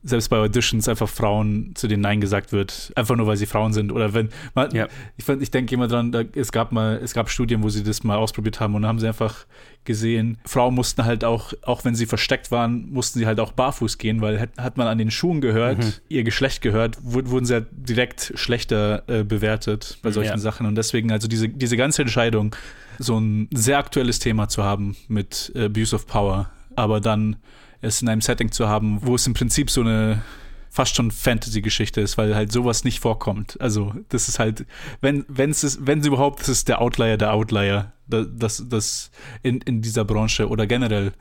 [0.02, 3.72] selbst bei Auditions einfach Frauen zu denen Nein gesagt wird, einfach nur weil sie Frauen
[3.72, 3.90] sind.
[3.92, 4.86] Oder wenn man, Ja.
[5.16, 8.04] ich, ich denke immer dran, da, es gab mal, es gab Studien, wo sie das
[8.04, 9.44] mal ausprobiert haben und haben sie einfach
[9.84, 13.98] gesehen, Frauen mussten halt auch, auch wenn sie versteckt waren, mussten sie halt auch barfuß
[13.98, 17.54] gehen, weil hat, hat man an den Schuhen gehört, ihr Geschlecht gehört, wurden, wurden sie
[17.54, 20.38] halt direkt schlechter äh, bewertet bei solchen Ja.
[20.38, 20.66] Sachen.
[20.66, 22.54] Und deswegen, also diese, diese ganze Entscheidung,
[22.98, 27.36] so ein sehr aktuelles Thema zu haben mit äh, Abuse of Power, aber dann
[27.80, 30.22] es in einem Setting zu haben, wo es im Prinzip so eine
[30.70, 33.60] fast schon Fantasy-Geschichte ist, weil halt sowas nicht vorkommt.
[33.60, 34.66] Also das ist halt,
[35.00, 39.10] wenn es wenn es überhaupt, das ist der Outlier der Outlier, das, das, das
[39.42, 41.12] in, in dieser Branche oder generell,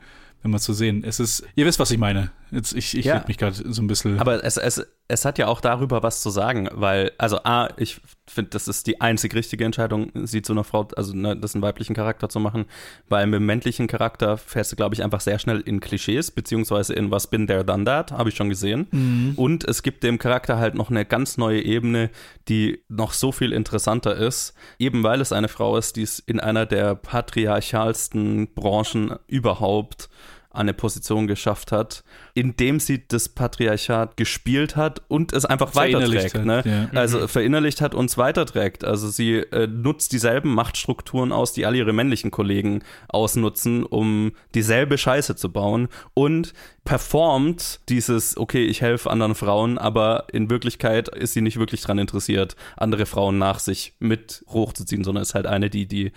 [0.42, 1.02] wenn man so sehen.
[1.04, 2.30] Es ist, ihr wisst, was ich meine.
[2.50, 3.22] Jetzt, ich ich Ja.
[3.28, 4.18] mich gerade so ein bisschen.
[4.20, 8.00] Aber es, es, es hat ja auch darüber was zu sagen, weil, also A, ich
[8.26, 11.62] finde, das ist die einzig richtige Entscheidung, sie zu einer Frau, also ne, das einen
[11.62, 12.64] weiblichen Charakter zu machen,
[13.08, 16.94] weil mit dem männlichen Charakter fährst du, glaube ich, einfach sehr schnell in Klischees, beziehungsweise
[16.94, 19.34] in was bin there, done that, habe ich schon gesehen.
[19.36, 22.10] Und es gibt dem Charakter halt noch eine ganz neue Ebene,
[22.48, 26.40] die noch so viel interessanter ist, eben weil es eine Frau ist, die es in
[26.40, 30.08] einer der patriarchalsten Branchen überhaupt
[30.50, 36.34] an eine Position geschafft hat, indem sie das Patriarchat gespielt hat und es einfach weiterträgt.
[36.34, 36.62] hat, Ne?
[36.64, 36.98] ja.
[36.98, 38.82] Also verinnerlicht hat und es weiterträgt.
[38.82, 44.96] Also sie äh, nutzt dieselben Machtstrukturen aus, die all ihre männlichen Kollegen ausnutzen, um dieselbe
[44.96, 51.34] Scheiße zu bauen und performt dieses, okay, ich helfe anderen Frauen, aber in Wirklichkeit ist
[51.34, 55.68] sie nicht wirklich daran interessiert, andere Frauen nach sich mit hochzuziehen, sondern ist halt eine,
[55.68, 56.12] die die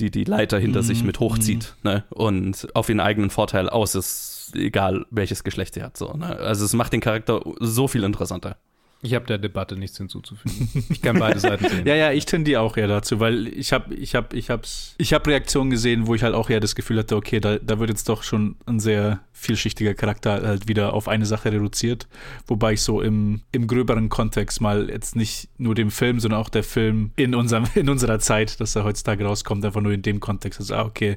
[0.00, 2.04] die die Leiter hinter sich mit hochzieht ne?
[2.10, 5.96] und auf ihren eigenen Vorteil aus ist, egal welches Geschlecht sie hat.
[5.96, 6.36] So, ne?
[6.36, 8.56] Also es macht den Charakter so viel interessanter.
[9.02, 10.84] Ich habe der Debatte nichts hinzuzufügen.
[10.90, 11.86] Ich kann beide Seiten sehen.
[11.86, 15.14] Ja, ja, ich tendiere auch eher dazu, weil ich habe ich hab, ich hab's, ich
[15.14, 17.88] hab Reaktionen gesehen, wo ich halt auch eher das Gefühl hatte, okay, da, da wird
[17.88, 22.08] jetzt doch schon ein sehr vielschichtiger Charakter halt wieder auf eine Sache reduziert.
[22.46, 26.50] Wobei ich so im, im gröberen Kontext mal jetzt nicht nur dem Film, sondern auch
[26.50, 30.20] der Film in, unserem, in unserer Zeit, dass er heutzutage rauskommt, einfach nur in dem
[30.20, 30.60] Kontext.
[30.60, 31.16] Also, ah, okay,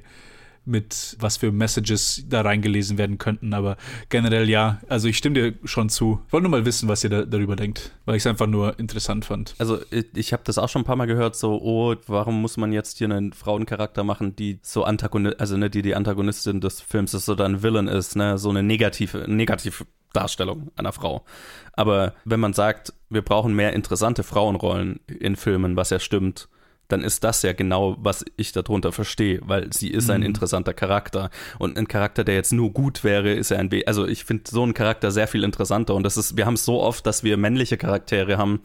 [0.65, 3.53] mit was für Messages da reingelesen werden könnten.
[3.53, 3.77] Aber
[4.09, 6.21] generell ja, also ich stimme dir schon zu.
[6.27, 8.79] Ich wollte nur mal wissen, was ihr da, darüber denkt, weil ich es einfach nur
[8.79, 9.55] interessant fand.
[9.57, 12.71] Also ich, habe das auch schon ein paar Mal gehört, so, oh, warum muss man
[12.71, 17.13] jetzt hier einen Frauencharakter machen, die so Antagonist, also ne, die die Antagonistin des Films
[17.13, 21.25] ist, so dann Villain ist, ne, so eine negative, negative Darstellung einer Frau.
[21.73, 26.47] Aber wenn man sagt, wir brauchen mehr interessante Frauenrollen in Filmen, was ja stimmt,
[26.89, 30.27] dann ist das ja genau, was ich darunter verstehe, weil sie ist ein Mhm.
[30.27, 31.29] interessanter Charakter.
[31.59, 34.43] Und ein Charakter, der jetzt nur gut wäre, ist ja ein, We also ich finde
[34.49, 35.95] so einen Charakter sehr viel interessanter.
[35.95, 38.61] Und das ist, wir haben es so oft, dass wir männliche Charaktere haben,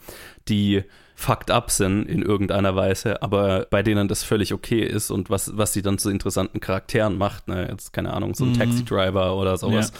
[0.48, 0.82] die
[1.14, 5.56] fucked up sind in irgendeiner Weise, aber bei denen das völlig okay ist und was,
[5.56, 8.58] was sie dann zu interessanten Charakteren macht, ne, jetzt keine Ahnung, so ein Mhm.
[8.58, 9.92] Taxi-Driver oder sowas.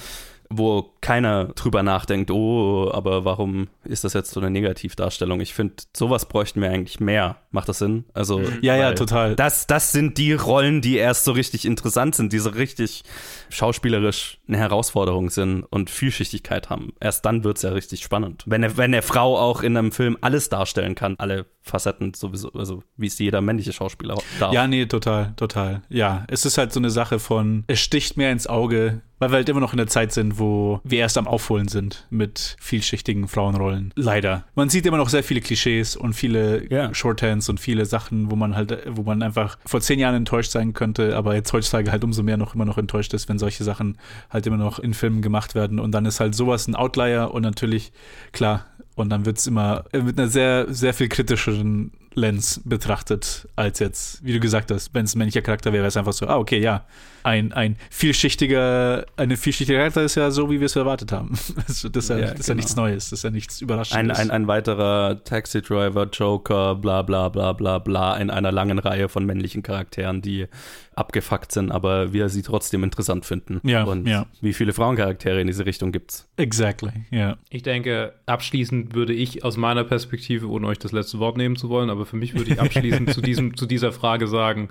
[0.51, 5.41] Wo keiner drüber nachdenkt, oh, aber warum ist das jetzt so eine Negativdarstellung?
[5.43, 7.37] Ich finde, sowas bräuchten wir eigentlich mehr.
[7.51, 8.05] Macht das Sinn?
[8.13, 9.35] Also, Ja, ja, total.
[9.35, 13.05] Das, das sind die Rollen, die erst so richtig interessant sind, die so richtig
[13.49, 16.93] schauspielerisch eine Herausforderung sind und Vielschichtigkeit haben.
[17.01, 18.45] Erst dann wird es ja richtig spannend.
[18.47, 22.83] Wenn eine, wenn Frau auch in einem Film alles darstellen kann, alle Facetten sowieso, also
[22.97, 24.53] wie es jeder männliche Schauspieler darf.
[24.53, 25.83] Ja, nee, total, total.
[25.89, 29.37] Ja, es ist halt so eine Sache von, es sticht mehr ins Auge, weil wir
[29.37, 33.29] halt immer noch in der Zeit sind, wo wir erst am Aufholen sind mit vielschichtigen
[33.29, 33.93] Frauenrollen.
[33.97, 34.45] Leider.
[34.55, 36.95] Man sieht immer noch sehr viele Klischees und viele Ja.
[37.39, 40.73] Shorthands und viele Sachen, wo man halt, wo man einfach vor zehn Jahren enttäuscht sein
[40.73, 43.97] könnte, aber jetzt heutzutage halt umso mehr noch immer noch enttäuscht ist, wenn solche Sachen
[44.31, 45.79] halt immer noch in Filmen gemacht werden.
[45.79, 47.93] Und dann ist halt sowas ein Outlier und natürlich,
[48.33, 53.49] klar, und dann wird es immer äh, mit einer sehr, sehr viel kritischeren Lens betrachtet,
[53.57, 56.13] als jetzt, wie du gesagt hast, wenn es ein männlicher Charakter wäre, wäre es einfach
[56.13, 56.85] so, ah, okay, ja,
[57.25, 61.39] ein, ein vielschichtiger, eine vielschichtige Charakter ist ja so, wie wir es erwartet haben.
[61.69, 62.57] Also das ist ja, Ja, das ist ja genau.
[62.61, 64.19] nichts Neues, das ist ja nichts Ein, Überraschendes.
[64.19, 69.27] ein, ein weiterer Taxi-Driver, Joker, bla bla bla bla bla in einer langen Reihe von
[69.27, 70.47] männlichen Charakteren, die
[70.95, 73.61] abgefuckt sind, aber wir sie trotzdem interessant finden.
[73.63, 74.27] Ja, Und ja.
[74.41, 76.29] wie viele Frauencharaktere in diese Richtung gibt's?
[76.37, 77.37] exactly, ja.
[77.51, 81.69] Ich denke, abschließend würde ich aus meiner Perspektive, ohne euch das letzte Wort nehmen zu
[81.69, 84.71] wollen, aber für mich würde ich abschließend zu, diesem, zu dieser Frage sagen,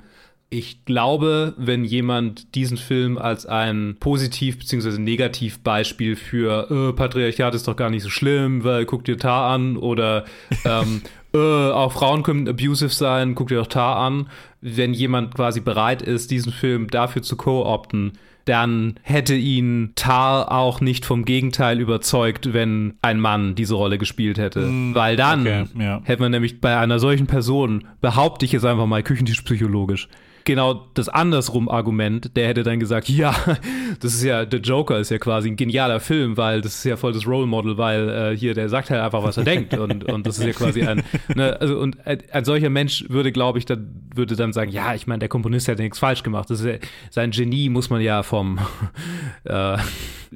[0.50, 4.98] ich glaube, wenn jemand diesen Film als ein positiv bzw.
[4.98, 9.52] negativ Beispiel für äh, Patriarchat ist doch gar nicht so schlimm, weil guck dir Tar
[9.52, 10.24] an oder
[10.64, 11.02] ähm,
[11.34, 14.30] äh, auch Frauen können abusive sein, guck dir doch Tar an.
[14.62, 18.14] Wenn jemand quasi bereit ist, diesen Film dafür zu co-opten,
[18.48, 24.38] dann hätte ihn Tar auch nicht vom Gegenteil überzeugt, wenn ein Mann diese Rolle gespielt
[24.38, 24.70] hätte.
[24.94, 26.02] Weil dann okay, ja.
[26.04, 30.08] hätte man nämlich bei einer solchen Person, behaupte ich jetzt einfach mal küchentischpsychologisch,
[30.48, 33.36] genau das andersrum Argument, der hätte dann gesagt, ja,
[34.00, 36.96] das ist ja, der Joker ist ja quasi ein genialer Film, weil das ist ja
[36.96, 40.06] voll das Role Model, weil äh, hier, der sagt halt einfach, was er denkt und,
[40.06, 41.04] und das ist ja quasi ein,
[41.36, 44.96] ne, also und ein, ein solcher Mensch würde, glaube ich, dann, würde dann sagen, ja,
[44.96, 46.76] ich meine, der Komponist hat ja nichts falsch gemacht, das ist ja,
[47.12, 48.58] sein Genie muss man ja vom,
[49.44, 49.78] äh,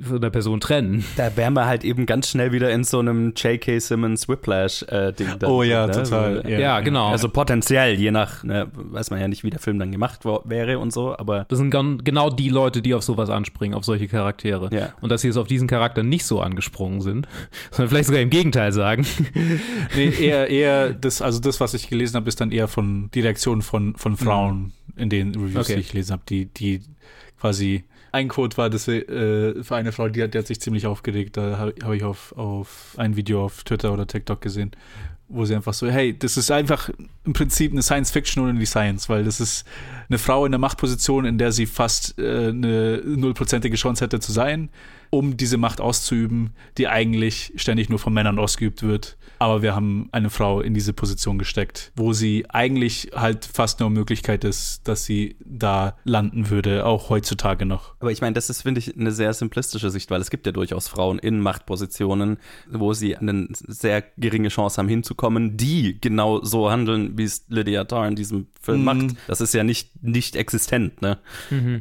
[0.02, 1.06] von der Person trennen.
[1.16, 3.80] Da wären wir halt eben ganz schnell wieder in so einem J.K.
[3.80, 5.28] Simmons Whiplash-Ding.
[5.44, 6.42] Oh ja, total.
[6.44, 7.10] So, Ja, Ja, genau.
[7.10, 10.42] Also potenziell, je nach, ne, weiß man ja nicht, wie der Film dann gemacht wo-
[10.46, 14.08] wäre und so, aber Das sind genau die Leute, die auf sowas anspringen, auf solche
[14.08, 14.70] Charaktere.
[14.74, 14.94] Ja.
[15.02, 17.28] Und dass sie jetzt auf diesen Charakter nicht so angesprungen sind,
[17.72, 19.06] sondern vielleicht sogar im Gegenteil sagen.
[19.96, 23.22] Nee, eher, eher das, also das, was ich gelesen habe, ist dann eher von die
[23.22, 25.76] Reaktion von, von Frauen in den Reviews, Okay.
[25.76, 26.82] die ich gelesen habe, die, die
[27.40, 27.84] quasi
[28.14, 31.38] ein Quote war, das äh, für eine Frau, die hat, die hat sich ziemlich aufgeregt.
[31.38, 34.72] Da habe hab ich auf, auf ein Video auf Twitter oder TikTok gesehen,
[35.32, 36.90] wo sie einfach so, hey, das ist einfach
[37.26, 39.66] im Prinzip eine Science Fiction ohne die Science, weil das ist
[40.10, 44.32] eine Frau in der Machtposition, in der sie fast äh, eine nullprozentige Chance hätte zu
[44.32, 44.70] sein,
[45.12, 49.18] um diese Macht auszuüben, die eigentlich ständig nur von Männern ausgeübt wird.
[49.40, 53.90] Aber wir haben eine Frau in diese Position gesteckt, wo sie eigentlich halt fast nur
[53.90, 57.96] Möglichkeit ist, dass sie da landen würde, auch heutzutage noch.
[58.00, 60.52] Aber ich meine, das ist, finde ich, eine sehr simplistische Sicht, weil es gibt ja
[60.52, 62.38] durchaus Frauen in Machtpositionen,
[62.70, 67.84] wo sie eine sehr geringe Chance haben hinzukommen, die genau so handeln, wie es Lydia
[67.86, 68.86] Tarr in diesem Film Mhm.
[68.86, 69.16] macht.
[69.28, 71.18] Das ist ja nicht, nicht existent, ne?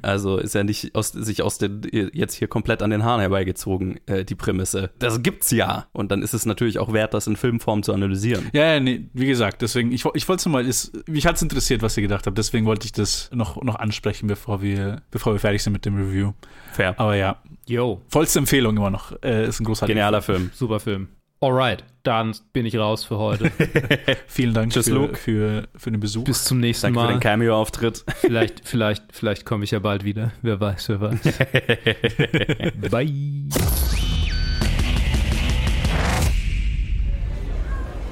[0.03, 4.01] Also ist ja nicht aus, sich aus den, jetzt hier komplett an den Haaren herbeigezogen,
[4.07, 4.91] äh, die Prämisse.
[4.99, 5.87] Das gibt's ja.
[5.93, 8.49] Und dann ist es natürlich auch wert, das in Filmform zu analysieren.
[8.53, 11.43] Ja, ja, nee, wie gesagt, deswegen, ich, ich wollte es mal, ist, mich hat es
[11.43, 15.33] interessiert, was ihr gedacht habt, deswegen wollte ich das noch, noch ansprechen, bevor wir, bevor
[15.33, 16.33] wir fertig sind mit dem Review.
[16.73, 16.99] Fair.
[16.99, 19.13] Aber ja, Yo, vollste Empfehlung immer noch.
[19.23, 20.51] Äh, ist ein großartiger Genialer Film.
[20.53, 21.09] super Film.
[21.43, 23.51] Alright, dann bin ich raus für heute.
[24.27, 26.25] Vielen Dank Tschüss, für, für, für, den Besuch.
[26.25, 27.07] Bis zum nächsten Danke Mal.
[27.07, 28.05] Danke für den Cameo-Auftritt.
[28.21, 30.33] vielleicht, vielleicht, vielleicht komme ich ja bald wieder.
[30.43, 31.19] Wer weiß, wer weiß.
[32.91, 33.49] Bye.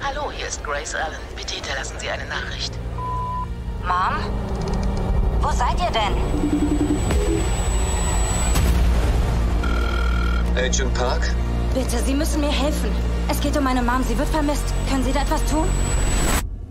[0.01, 1.19] Hallo, hier ist Grace Allen.
[1.37, 2.73] Bitte hinterlassen Sie eine Nachricht.
[3.83, 4.25] Mom?
[5.43, 6.17] Wo seid ihr denn?
[10.57, 11.35] Agent Park?
[11.75, 13.18] Bitte, Sie müssen mir helfen.
[13.31, 14.03] Es geht um meine Mom.
[14.09, 14.65] Sie wird vermisst.
[14.89, 15.69] Können Sie da etwas tun?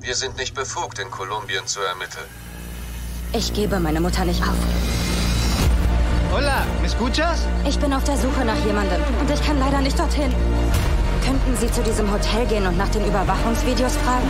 [0.02, 2.26] Wir sind nicht befugt, in Kolumbien zu ermitteln.
[3.34, 4.56] Ich gebe meine Mutter nicht auf.
[6.32, 7.46] Hola, ¿me escuchas?
[7.68, 10.34] Ich bin auf der Suche nach jemandem und ich kann leider nicht dorthin.
[11.26, 14.30] Könnten Sie zu diesem Hotel gehen und nach den Überwachungsvideos fragen?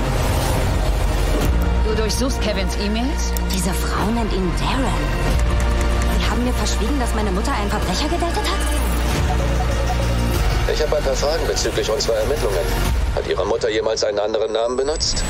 [1.87, 3.31] Du durchsuchst Kevins E-Mails?
[3.53, 4.95] Diese Frau nennt ihn Darren.
[6.17, 8.66] Sie haben mir verschwiegen, dass meine Mutter einen Verbrecher gedatet hat?
[10.77, 12.59] Ich habe ein paar Fragen bezüglich unserer Ermittlungen.
[13.15, 15.23] Hat Ihre Mutter jemals einen anderen Namen benutzt?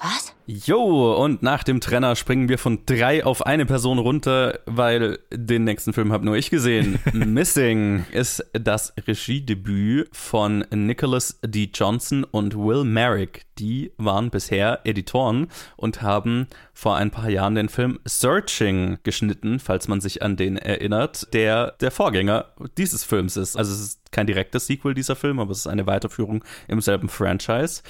[0.00, 0.34] Was?
[0.46, 5.64] Jo, und nach dem Trenner springen wir von drei auf eine Person runter, weil den
[5.64, 6.98] nächsten Film habe nur ich gesehen.
[7.12, 11.70] Missing ist das Regiedebüt von Nicholas D.
[11.72, 13.46] Johnson und Will Merrick.
[13.58, 19.88] Die waren bisher Editoren und haben vor ein paar Jahren den Film Searching geschnitten, falls
[19.88, 22.46] man sich an den erinnert, der der Vorgänger
[22.76, 23.56] dieses Films ist.
[23.56, 27.08] Also es ist kein direktes Sequel dieser Film, aber es ist eine Weiterführung im selben
[27.08, 27.82] Franchise.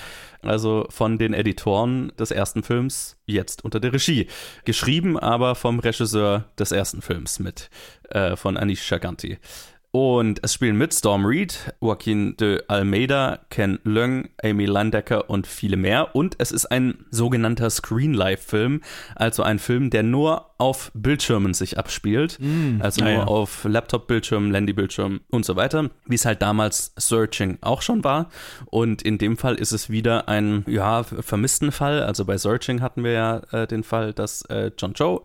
[0.42, 4.26] Also von den Editoren des ersten Films, jetzt unter der Regie.
[4.64, 7.70] Geschrieben aber vom Regisseur des ersten Films mit,
[8.10, 9.38] äh, von Anish Chaganti.
[9.96, 15.76] Und es spielen mit Storm Reed, Joaquin de Almeida, Ken Leung, Amy Landecker und viele
[15.76, 16.16] mehr.
[16.16, 18.80] Und es ist ein sogenannter Screen-Live-Film,
[19.14, 22.40] also ein Film, der nur auf Bildschirmen sich abspielt.
[22.80, 23.24] also ah nur ja.
[23.24, 28.30] auf Laptop-Bildschirmen, Landy-Bildschirmen und so weiter, wie es halt damals Searching auch schon war.
[28.66, 32.02] Und in dem Fall ist es wieder ein, ja, vermissten Fall.
[32.02, 35.20] Also bei Searching hatten wir ja äh, den Fall, dass äh, John Joe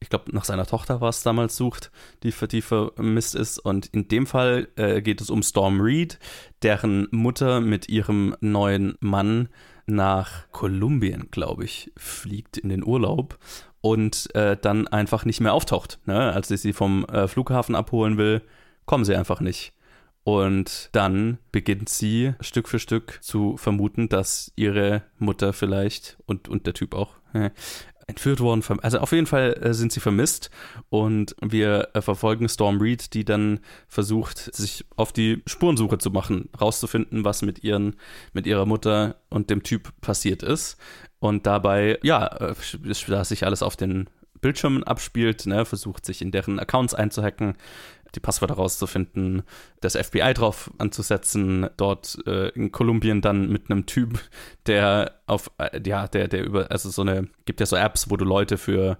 [0.00, 1.90] ich glaube, nach seiner Tochter war es damals sucht,
[2.22, 3.58] die, die vermisst ist.
[3.58, 6.18] Und in dem Fall äh, geht es um Storm Reed,
[6.62, 9.48] deren Mutter mit ihrem neuen Mann
[9.86, 13.38] nach Kolumbien, glaube ich, fliegt in den Urlaub
[13.80, 15.98] und äh, dann einfach nicht mehr auftaucht.
[16.06, 16.32] Ne?
[16.32, 18.42] Als sie sie vom äh, Flughafen abholen will,
[18.86, 19.72] kommen sie einfach nicht.
[20.22, 26.66] Und dann beginnt sie Stück für Stück zu vermuten, dass ihre Mutter vielleicht und, und
[26.66, 27.50] der Typ auch äh,
[28.10, 28.62] entführt worden.
[28.82, 30.50] Also auf jeden Fall äh, sind sie vermisst
[30.88, 36.48] und wir äh, verfolgen Storm Reed, die dann versucht, sich auf die Spurensuche zu machen,
[36.60, 37.96] rauszufinden, was mit ihren,
[38.32, 40.76] mit ihrer Mutter und dem Typ passiert ist.
[41.18, 42.54] Und dabei, ja, äh,
[43.08, 44.08] da sich alles auf den
[44.40, 47.56] Bildschirmen abspielt, ne, versucht sich in deren Accounts einzuhacken,
[48.14, 49.42] die Passwörter rauszufinden,
[49.80, 54.20] das FBI drauf anzusetzen, dort äh, in Kolumbien dann mit einem Typ,
[54.66, 58.16] der auf, äh, ja, der, der über, also so eine, gibt ja so Apps, wo
[58.16, 58.98] du Leute für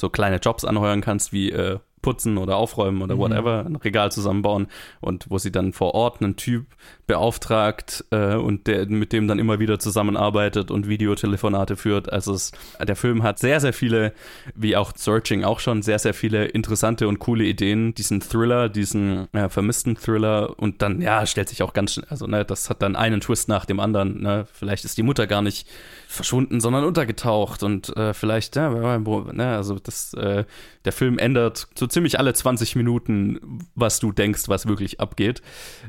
[0.00, 4.68] so kleine Jobs anheuern kannst, wie äh, putzen oder aufräumen oder whatever, ein Regal zusammenbauen
[5.00, 6.66] und wo sie dann vor Ort einen Typ
[7.06, 12.12] beauftragt äh, und der mit dem dann immer wieder zusammenarbeitet und Videotelefonate führt.
[12.12, 14.12] Also es, der Film hat sehr, sehr viele,
[14.54, 17.94] wie auch Searching auch schon, sehr, sehr viele interessante und coole Ideen.
[17.94, 22.26] Diesen Thriller, diesen äh, vermissten Thriller und dann, ja, stellt sich auch ganz schnell, also
[22.26, 24.22] ne, das hat dann einen Twist nach dem anderen.
[24.22, 24.46] Ne?
[24.52, 25.68] Vielleicht ist die Mutter gar nicht
[26.10, 30.44] verschwunden, sondern untergetaucht und äh, vielleicht, ja, ne, also das, äh,
[30.84, 35.40] der Film ändert so ziemlich alle 20 Minuten, was du denkst, was wirklich abgeht.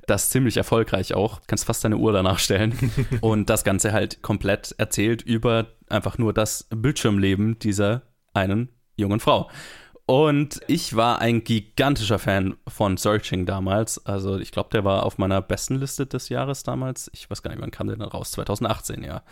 [0.05, 1.41] Das ziemlich erfolgreich auch.
[1.47, 2.77] Kannst fast deine Uhr danach stellen.
[3.21, 8.03] und das Ganze halt komplett erzählt über einfach nur das Bildschirmleben dieser
[8.34, 9.49] einen jungen Frau.
[10.05, 14.05] Und ich war ein gigantischer Fan von Searching damals.
[14.05, 17.09] Also ich glaube, der war auf meiner besten Liste des Jahres damals.
[17.13, 18.31] Ich weiß gar nicht, wann kam der denn raus?
[18.31, 19.23] 2018, ja.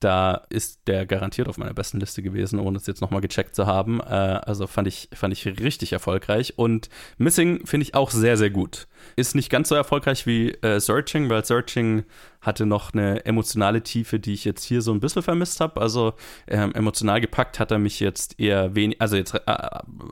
[0.00, 3.66] Da ist der garantiert auf meiner besten Liste gewesen, ohne es jetzt nochmal gecheckt zu
[3.66, 4.00] haben.
[4.00, 6.58] Äh, also fand ich, fand ich richtig erfolgreich.
[6.58, 8.86] Und Missing finde ich auch sehr, sehr gut.
[9.16, 12.04] Ist nicht ganz so erfolgreich wie äh, Searching, weil Searching
[12.40, 15.80] hatte noch eine emotionale Tiefe, die ich jetzt hier so ein bisschen vermisst habe.
[15.80, 16.14] Also
[16.46, 19.40] ähm, emotional gepackt hat er mich jetzt eher wenig, also jetzt äh,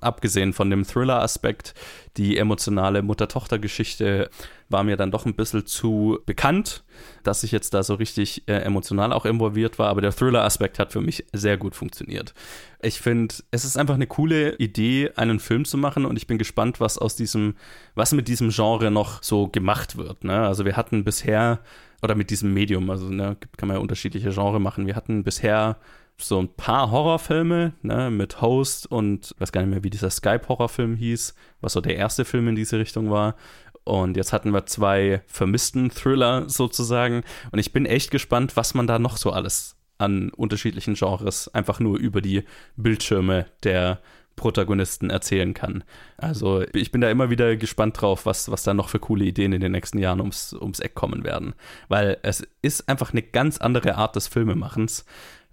[0.01, 1.75] abgesehen von dem Thriller-Aspekt,
[2.17, 4.31] die emotionale Mutter-Tochter-Geschichte
[4.69, 6.85] war mir dann doch ein bisschen zu bekannt,
[7.23, 10.93] dass ich jetzt da so richtig äh, emotional auch involviert war, aber der Thriller-Aspekt hat
[10.93, 12.35] für mich sehr gut funktioniert.
[12.83, 16.39] Ich finde, es ist einfach eine coole Idee, einen Film zu machen und ich bin
[16.39, 17.55] gespannt, was aus diesem,
[17.95, 20.25] was mit diesem Genre noch so gemacht wird.
[20.25, 20.47] Ne?
[20.47, 21.61] Also wir hatten bisher,
[22.03, 24.87] oder mit diesem Medium, also ne, kann man ja unterschiedliche Genre machen.
[24.87, 25.79] Wir hatten bisher
[26.19, 30.11] so ein paar Horrorfilme, ne, mit Host und ich weiß gar nicht mehr, wie dieser
[30.11, 33.37] Skype-Horrorfilm hieß, was so der erste Film in diese Richtung war.
[33.85, 37.23] Und jetzt hatten wir zwei vermissten Thriller sozusagen.
[37.53, 41.81] Und ich bin echt gespannt, was man da noch so alles an unterschiedlichen Genres einfach
[41.81, 42.43] nur über die
[42.77, 44.01] Bildschirme der
[44.37, 45.83] Protagonisten erzählen kann.
[46.18, 49.53] Also ich bin da immer wieder gespannt drauf, was, was da noch für coole Ideen
[49.53, 51.55] in den nächsten Jahren ums, ums Eck kommen werden.
[51.89, 55.05] Weil es ist einfach eine ganz andere Art des Filmemachens.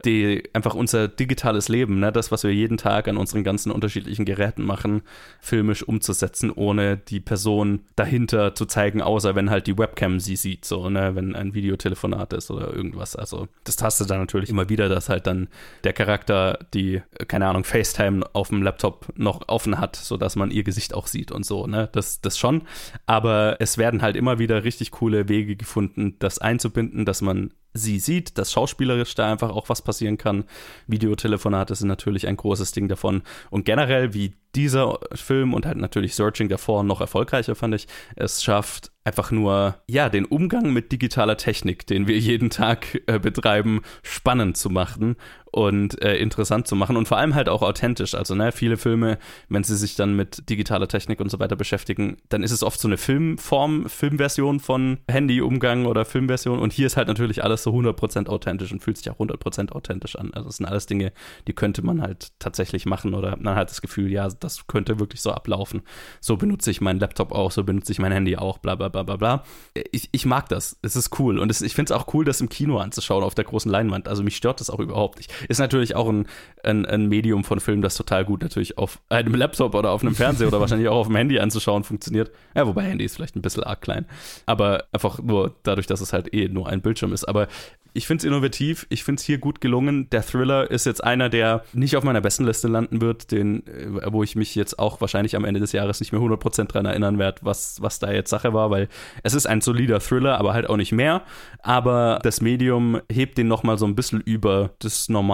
[0.06, 4.26] Die einfach unser digitales Leben, ne, das, was wir jeden Tag an unseren ganzen unterschiedlichen
[4.26, 5.02] Geräten machen,
[5.40, 10.66] filmisch umzusetzen, ohne die Person dahinter zu zeigen, außer wenn halt die Webcam sie sieht,
[10.66, 13.16] so, ne, wenn ein Videotelefonat ist oder irgendwas.
[13.16, 15.48] Also, das tastet dann natürlich immer wieder, dass halt dann
[15.84, 20.64] der Charakter die, keine Ahnung, FaceTime auf dem Laptop noch offen hat, sodass man ihr
[20.64, 22.64] Gesicht auch sieht und so, ne, das, das schon.
[23.06, 28.00] Aber es werden halt immer wieder richtig coole Wege gefunden, das einzubinden, dass man sie
[28.00, 30.46] sieht, dass schauspielerisch da einfach auch was passieren kann.
[30.88, 33.24] Videotelefonate sind natürlich ein großes Ding davon.
[33.50, 38.44] Und generell, wie dieser Film und halt natürlich Searching davor noch erfolgreicher, fand ich, es
[38.44, 43.82] schafft einfach nur, ja, den Umgang mit digitaler Technik, den wir jeden Tag äh, betreiben,
[44.04, 45.16] spannend zu machen
[45.54, 48.16] und äh, interessant zu machen und vor allem halt auch authentisch.
[48.16, 52.18] Also, ne, viele Filme, wenn sie sich dann mit digitaler Technik und so weiter beschäftigen,
[52.30, 56.98] dann ist es oft so eine Filmform, Filmversion von Handyumgang oder Filmversion und hier ist
[56.98, 60.32] halt natürlich alles so 100% authentisch und fühlt sich auch 100% authentisch an.
[60.34, 61.14] Also, das sind alles Dinge,
[61.48, 65.22] die könnte man halt tatsächlich machen oder man hat das Gefühl, ja, das könnte wirklich
[65.22, 65.84] so ablaufen.
[66.20, 69.04] So benutze ich meinen Laptop auch, so benutze ich mein Handy auch, bla bla bla
[69.04, 69.44] bla bla.
[69.92, 70.78] Ich, ich mag das.
[70.82, 71.38] Es ist cool.
[71.38, 74.08] Und es, ich finde es auch cool, das im Kino anzuschauen, auf der großen Leinwand.
[74.08, 75.32] Also mich stört das auch überhaupt nicht.
[75.48, 76.28] Ist natürlich auch ein,
[76.64, 80.16] ein, ein Medium von Film, das total gut natürlich auf einem Laptop oder auf einem
[80.16, 82.32] Fernseher oder wahrscheinlich auch auf dem Handy anzuschauen funktioniert.
[82.56, 84.06] Ja, wobei Handy ist vielleicht ein bisschen arg klein.
[84.46, 87.26] Aber einfach nur dadurch, dass es halt eh nur ein Bildschirm ist.
[87.26, 87.48] Aber
[87.94, 90.10] ich finde es innovativ, ich finde es hier gut gelungen.
[90.10, 94.12] Der Thriller ist jetzt einer, der nicht auf meiner besten Liste landen wird, den, äh,
[94.12, 97.20] wo ich mich jetzt auch wahrscheinlich am Ende des Jahres nicht mehr 100% dran erinnern
[97.20, 98.90] werde, was, was da jetzt Sache war, weil
[99.22, 101.22] es ist ein solider Thriller, aber halt auch nicht mehr.
[101.62, 105.33] Aber das Medium hebt den nochmal so ein bisschen über das normale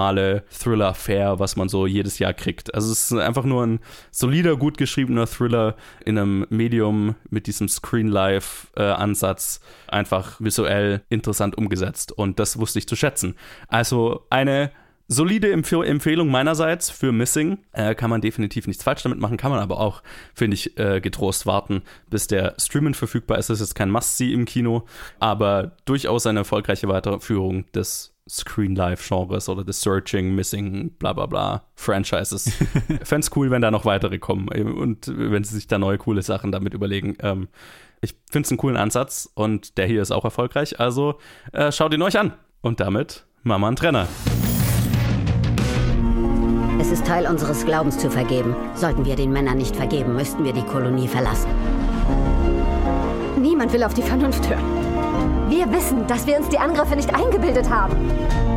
[0.52, 2.74] Thriller-Fair, was man so jedes Jahr kriegt.
[2.74, 3.80] Also es ist einfach nur ein
[4.12, 5.76] solider, gut geschriebener Thriller
[6.06, 12.12] in einem Medium mit diesem Screen-Live-Ansatz, äh, einfach visuell interessant umgesetzt.
[12.12, 13.36] Und das wusste ich zu schätzen.
[13.68, 14.72] Also eine
[15.10, 17.58] solide Empf Empfehlung meinerseits für Missing.
[17.74, 20.02] Äh, kann man definitiv nichts falsch damit machen, kann man aber auch,
[20.34, 23.50] finde ich, äh, getrost warten, bis der Streamen verfügbar ist.
[23.50, 24.86] Das ist jetzt kein Must-See im Kino,
[25.20, 31.26] aber durchaus eine erfolgreiche Weiterführung des Screen Life Genres oder des Searching, Missing, bla bla
[31.26, 32.52] bla Franchises.
[33.04, 36.22] Fände es cool, wenn da noch weitere kommen und wenn sie sich da neue coole
[36.22, 37.18] Sachen damit überlegen.
[37.22, 37.48] Ähm,
[38.02, 40.80] ich finde es einen coolen Ansatz und der hier ist auch erfolgreich.
[40.80, 41.20] Also
[41.52, 42.34] äh, schaut ihn euch an.
[42.62, 44.08] Und damit Mama ein Trenner.
[46.80, 48.56] Es ist Teil unseres Glaubens zu vergeben.
[48.74, 51.50] Sollten wir den Männern nicht vergeben, müssten wir die Kolonie verlassen.
[53.38, 54.64] Niemand will auf die Vernunft hören.
[55.50, 57.94] Wir wissen, dass wir uns die Angriffe nicht eingebildet haben.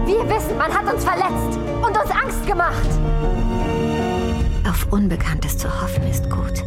[0.07, 2.89] Wir wissen, man hat uns verletzt und uns Angst gemacht.
[4.69, 6.63] Auf Unbekanntes zu hoffen ist gut.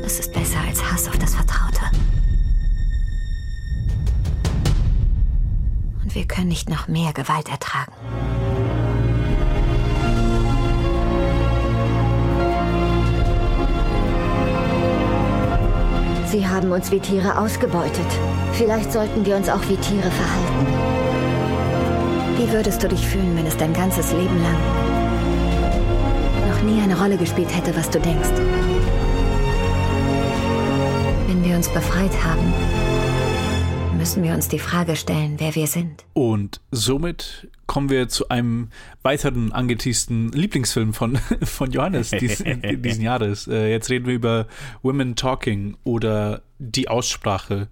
[0.00, 1.80] Das ist besser als Hass auf das Vertraute.
[6.04, 7.92] Und wir können nicht noch mehr Gewalt ertragen.
[16.30, 18.06] Sie haben uns wie Tiere ausgebeutet.
[18.52, 20.66] Vielleicht sollten wir uns auch wie Tiere verhalten.
[22.38, 24.56] Wie würdest du dich fühlen, wenn es dein ganzes Leben lang
[26.48, 28.28] noch nie eine Rolle gespielt hätte, was du denkst?
[31.26, 32.54] Wenn wir uns befreit haben,
[34.00, 36.06] müssen wir uns die Frage stellen, wer wir sind.
[36.14, 38.70] Und somit kommen wir zu einem
[39.02, 42.42] weiteren angeteasten Lieblingsfilm von, von Johannes dies,
[42.78, 43.46] diesen Jahres.
[43.46, 44.46] Äh, jetzt reden wir über
[44.80, 47.68] Women Talking oder Die Aussprache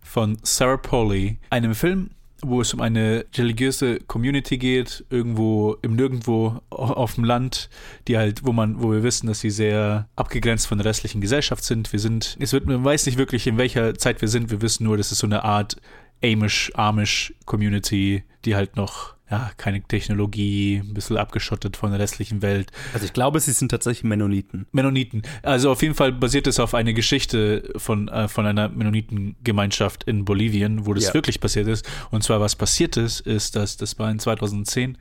[0.00, 2.08] von Sarah Polley, einem Film,
[2.42, 7.70] wo es um eine religiöse Community geht, irgendwo im Nirgendwo auf dem Land,
[8.08, 11.64] die halt, wo man, wo wir wissen, dass sie sehr abgegrenzt von der restlichen Gesellschaft
[11.64, 11.92] sind.
[11.92, 14.50] Wir sind, es wird, man weiß nicht wirklich, in welcher Zeit wir sind.
[14.50, 15.76] Wir wissen nur, das ist so eine Art
[16.22, 22.42] Amish, Amish Community, die halt noch ja, keine Technologie, ein bisschen abgeschottet von der restlichen
[22.42, 22.70] Welt.
[22.94, 24.66] Also ich glaube, sie sind tatsächlich Mennoniten.
[24.70, 25.22] Mennoniten.
[25.42, 30.24] Also auf jeden Fall basiert es auf eine Geschichte von, äh, von einer Mennonitengemeinschaft in
[30.24, 31.14] Bolivien, wo das ja.
[31.14, 31.84] wirklich passiert ist.
[32.12, 34.96] Und zwar, was passiert ist, ist, dass das war in 2010,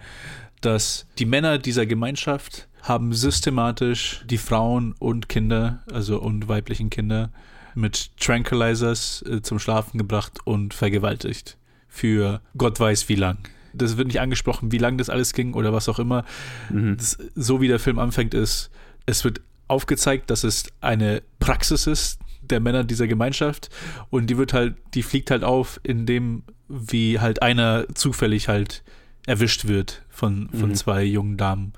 [0.59, 7.32] dass die Männer dieser Gemeinschaft haben systematisch die Frauen und Kinder, also und weiblichen Kinder,
[7.76, 11.57] mit Tranquilizers äh, zum Schlafen gebracht und vergewaltigt.
[11.88, 13.38] Für Gott weiß wie lang
[13.78, 16.26] das wird nicht angesprochen, wie lange das alles ging oder was auch immer.
[16.69, 16.97] Mhm.
[16.97, 18.69] Das, so wie der Film anfängt, ist,
[19.05, 23.69] es wird aufgezeigt, dass es eine Praxis ist der Männer dieser Gemeinschaft
[24.09, 28.84] und die wird halt, die fliegt halt auf, indem wie halt einer zufällig halt
[29.26, 30.76] erwischt wird von, von mhm.
[30.76, 31.73] zwei jungen Damen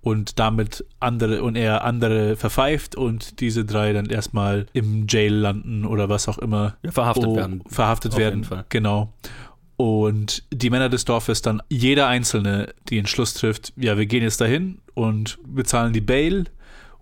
[0.00, 5.84] und damit andere und er andere verpfeift und diese drei dann erstmal im Jail landen
[5.84, 6.76] oder was auch immer.
[6.82, 7.62] Ja, verhaftet oh, werden.
[7.66, 9.12] Verhaftet Auf werden, genau.
[9.82, 14.22] Und die Männer des Dorfes dann, jeder Einzelne, die den Schluss trifft, ja, wir gehen
[14.22, 16.44] jetzt dahin und bezahlen die Bail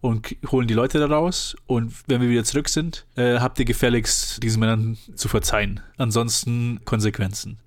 [0.00, 1.54] und holen die Leute da raus.
[1.66, 5.80] Und wenn wir wieder zurück sind, äh, habt ihr gefälligst diesen Männern zu verzeihen.
[5.98, 7.58] Ansonsten Konsequenzen.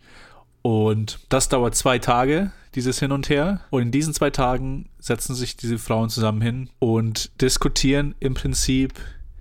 [0.63, 3.61] Und das dauert zwei Tage, dieses Hin und Her.
[3.69, 8.93] Und in diesen zwei Tagen setzen sich diese Frauen zusammen hin und diskutieren im Prinzip,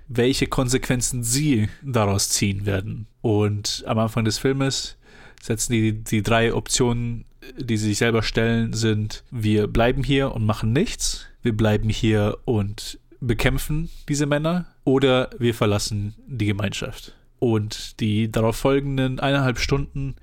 [0.06, 3.06] welche Konsequenzen sie daraus ziehen werden.
[3.22, 4.98] Und am Anfang des Filmes
[5.42, 7.24] setzen die die drei Optionen,
[7.58, 12.38] die sie sich selber stellen, sind, wir bleiben hier und machen nichts, wir bleiben hier
[12.44, 17.14] und bekämpfen diese Männer oder wir verlassen die Gemeinschaft.
[17.40, 20.14] Und die darauf folgenden eineinhalb Stunden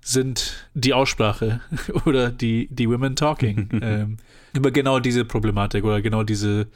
[0.00, 1.60] sind die Aussprache
[2.04, 4.16] oder die, die Women Talking ähm,
[4.52, 6.66] über genau diese Problematik oder genau diese,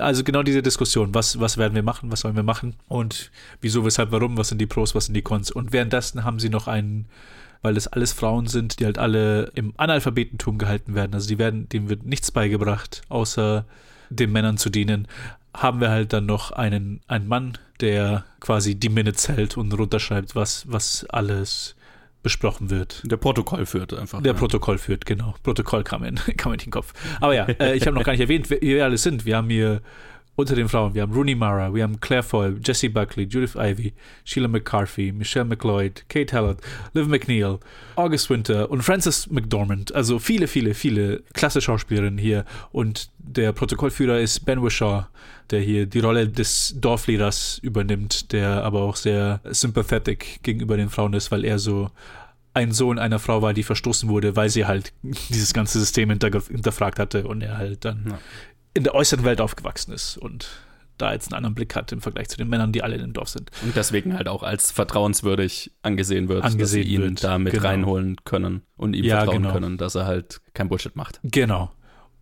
[0.00, 1.14] also genau diese Diskussion.
[1.14, 2.10] Was, was werden wir machen?
[2.10, 2.74] Was sollen wir machen?
[2.88, 3.30] Und
[3.60, 4.36] wieso, weshalb, warum?
[4.36, 4.94] Was sind die Pros?
[4.94, 5.50] Was sind die Cons?
[5.50, 7.06] Und währenddessen haben sie noch einen,
[7.62, 11.14] weil das alles Frauen sind, die halt alle im Analphabetentum gehalten werden.
[11.14, 13.64] Also die werden, denen wird nichts beigebracht, außer
[14.10, 15.06] den Männern zu dienen.
[15.54, 20.34] Haben wir halt dann noch einen, einen Mann, der quasi die Minutes hält und runterschreibt,
[20.34, 21.75] was, was alles
[22.26, 23.02] besprochen wird.
[23.04, 24.20] Der Protokoll führt einfach.
[24.20, 24.38] Der ja.
[24.38, 25.36] Protokoll führt, genau.
[25.44, 26.92] Protokoll kam in, kam in den Kopf.
[27.20, 29.24] Aber ja, äh, ich habe noch gar nicht erwähnt, wer wir alle sind.
[29.24, 29.80] Wir haben hier
[30.36, 33.94] unter den Frauen, wir haben Rooney Mara, wir haben Claire Foy, Jessie Buckley, Judith Ivy,
[34.24, 36.58] Sheila McCarthy, Michelle McLeod, Kate Hallett,
[36.92, 37.58] Liv McNeil,
[37.96, 39.94] August Winter und Frances McDormand.
[39.94, 42.44] Also viele, viele, viele klasse Schauspielerinnen hier.
[42.70, 45.06] Und der Protokollführer ist Ben Wishaw,
[45.50, 51.14] der hier die Rolle des Dorfleaders übernimmt, der aber auch sehr sympathetic gegenüber den Frauen
[51.14, 51.90] ist, weil er so
[52.52, 56.98] ein Sohn einer Frau war, die verstoßen wurde, weil sie halt dieses ganze System hinterfragt
[56.98, 58.18] hatte und er halt dann ja
[58.76, 60.48] in der äußeren Welt aufgewachsen ist und
[60.98, 63.12] da jetzt einen anderen Blick hat im Vergleich zu den Männern, die alle in dem
[63.12, 63.50] Dorf sind.
[63.62, 67.24] Und deswegen halt auch als vertrauenswürdig angesehen wird, angesehen dass sie ihn wird.
[67.24, 67.66] da mit genau.
[67.66, 69.52] reinholen können und ihm ja, vertrauen genau.
[69.52, 71.20] können, dass er halt kein Bullshit macht.
[71.22, 71.72] Genau.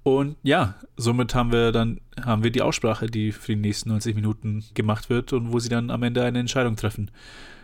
[0.03, 4.15] Und ja, somit haben wir dann haben wir die Aussprache, die für die nächsten 90
[4.15, 7.11] Minuten gemacht wird und wo sie dann am Ende eine Entscheidung treffen.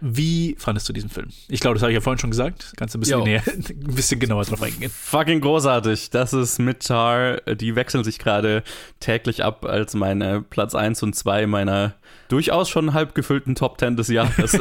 [0.00, 1.28] Wie fandest du diesen Film?
[1.48, 2.72] Ich glaube, das habe ich ja vorhin schon gesagt.
[2.76, 4.90] Kannst du ein bisschen, näher, ein bisschen genauer drauf eingehen?
[4.90, 6.10] Fucking großartig.
[6.10, 8.62] Das ist mit Tar, die wechseln sich gerade
[8.98, 11.94] täglich ab als meine Platz 1 und 2 meiner
[12.28, 14.58] durchaus schon halb gefüllten Top 10 des Jahres.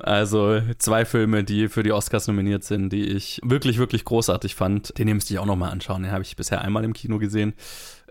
[0.00, 4.96] also zwei Filme, die für die Oscars nominiert sind, die ich wirklich, wirklich großartig fand.
[4.98, 6.02] Den müsste ich auch nochmal anschauen.
[6.02, 7.54] Den habe ich bisher einmal im Kino gesehen,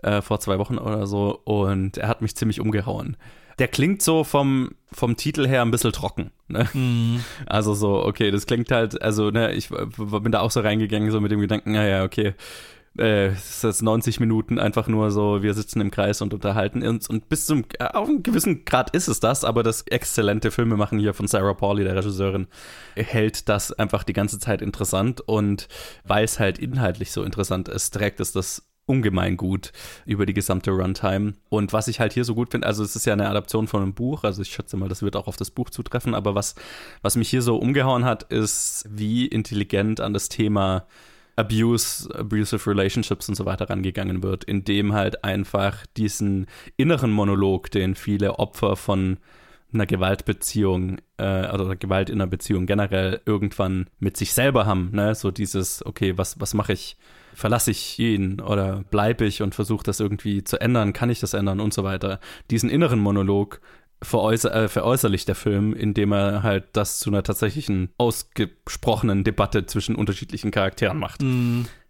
[0.02, 1.40] äh, vor zwei Wochen oder so.
[1.44, 3.16] Und er hat mich ziemlich umgehauen.
[3.60, 6.32] Der klingt so vom, vom Titel her ein bisschen trocken.
[6.48, 6.68] Ne?
[7.46, 11.20] Also so, okay, das klingt halt, also ne, ich bin da auch so reingegangen, so
[11.20, 12.34] mit dem Gedanken, naja, okay,
[12.98, 16.82] äh, es ist jetzt 90 Minuten einfach nur so, wir sitzen im Kreis und unterhalten
[16.86, 20.50] uns und bis zum, äh, auf einem gewissen Grad ist es das, aber das exzellente
[20.50, 22.48] Filmemachen hier von Sarah Pauli, der Regisseurin,
[22.96, 25.68] hält das einfach die ganze Zeit interessant und
[26.04, 29.72] weil es halt inhaltlich so interessant ist, trägt es das ungemein gut
[30.04, 31.34] über die gesamte Runtime.
[31.48, 33.82] Und was ich halt hier so gut finde, also es ist ja eine Adaption von
[33.82, 36.56] einem Buch, also ich schätze mal, das wird auch auf das Buch zutreffen, aber was,
[37.02, 40.86] was mich hier so umgehauen hat, ist, wie intelligent an das Thema
[41.36, 47.94] Abuse, abusive relationships und so weiter rangegangen wird, indem halt einfach diesen inneren Monolog, den
[47.94, 49.18] viele Opfer von
[49.72, 55.14] einer Gewaltbeziehung äh, oder Gewalt in einer Beziehung generell irgendwann mit sich selber haben, ne?
[55.14, 56.96] So dieses, okay, was, was mache ich?
[57.34, 60.92] Verlasse ich ihn oder bleibe ich und versuche das irgendwie zu ändern?
[60.92, 62.20] Kann ich das ändern und so weiter?
[62.50, 63.60] Diesen inneren Monolog
[64.02, 69.94] veräußer, äh, veräußerlicht der Film, indem er halt das zu einer tatsächlichen ausgesprochenen Debatte zwischen
[69.94, 71.22] unterschiedlichen Charakteren macht.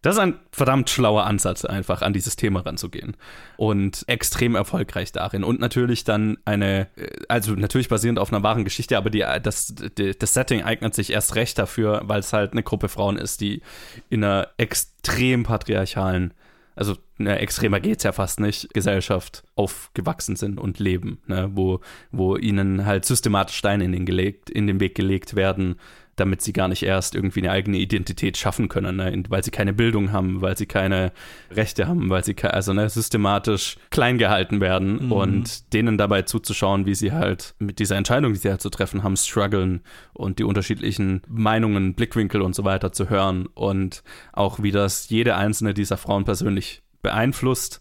[0.02, 3.16] Das ist ein verdammt schlauer Ansatz, einfach an dieses Thema ranzugehen.
[3.58, 5.44] Und extrem erfolgreich darin.
[5.44, 9.74] Und natürlich dann eine, äh, also natürlich basierend auf einer wahren Geschichte, aber die, das,
[9.98, 13.40] die, das Setting eignet sich erst recht dafür, weil es halt eine Gruppe Frauen ist,
[13.40, 13.62] die
[14.08, 16.34] in einer extrem patriarchalen,
[16.74, 22.36] also ne, extremer geht's ja fast nicht, Gesellschaft aufgewachsen sind und leben, ne, wo, wo
[22.36, 25.76] ihnen halt systematisch Steine in den, gelegt, in den Weg gelegt werden,
[26.20, 29.22] damit sie gar nicht erst irgendwie eine eigene Identität schaffen können, ne?
[29.28, 31.12] weil sie keine Bildung haben, weil sie keine
[31.50, 35.12] Rechte haben, weil sie also ne, systematisch klein gehalten werden Mhm.
[35.12, 39.02] und denen dabei zuzuschauen, wie sie halt mit dieser Entscheidung, die sie halt zu treffen
[39.02, 39.80] haben, strugglen
[40.12, 44.02] und die unterschiedlichen Meinungen, Blickwinkel und so weiter zu hören und
[44.32, 47.80] auch wie das jede einzelne dieser Frauen persönlich beeinflusst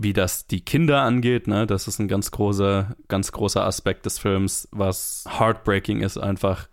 [0.00, 4.20] wie das die Kinder angeht, ne, das ist ein ganz großer, ganz großer Aspekt des
[4.20, 6.68] Films, was heartbreaking ist einfach.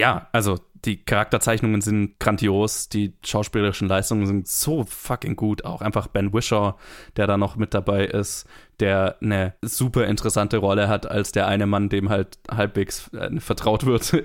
[0.00, 5.66] Ja, also die Charakterzeichnungen sind grandios, die schauspielerischen Leistungen sind so fucking gut.
[5.66, 6.76] Auch einfach Ben Wishaw,
[7.16, 8.46] der da noch mit dabei ist,
[8.80, 13.84] der eine super interessante Rolle hat als der eine Mann, dem halt halbwegs äh, vertraut
[13.84, 14.22] wird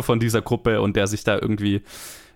[0.04, 1.82] von dieser Gruppe und der sich da irgendwie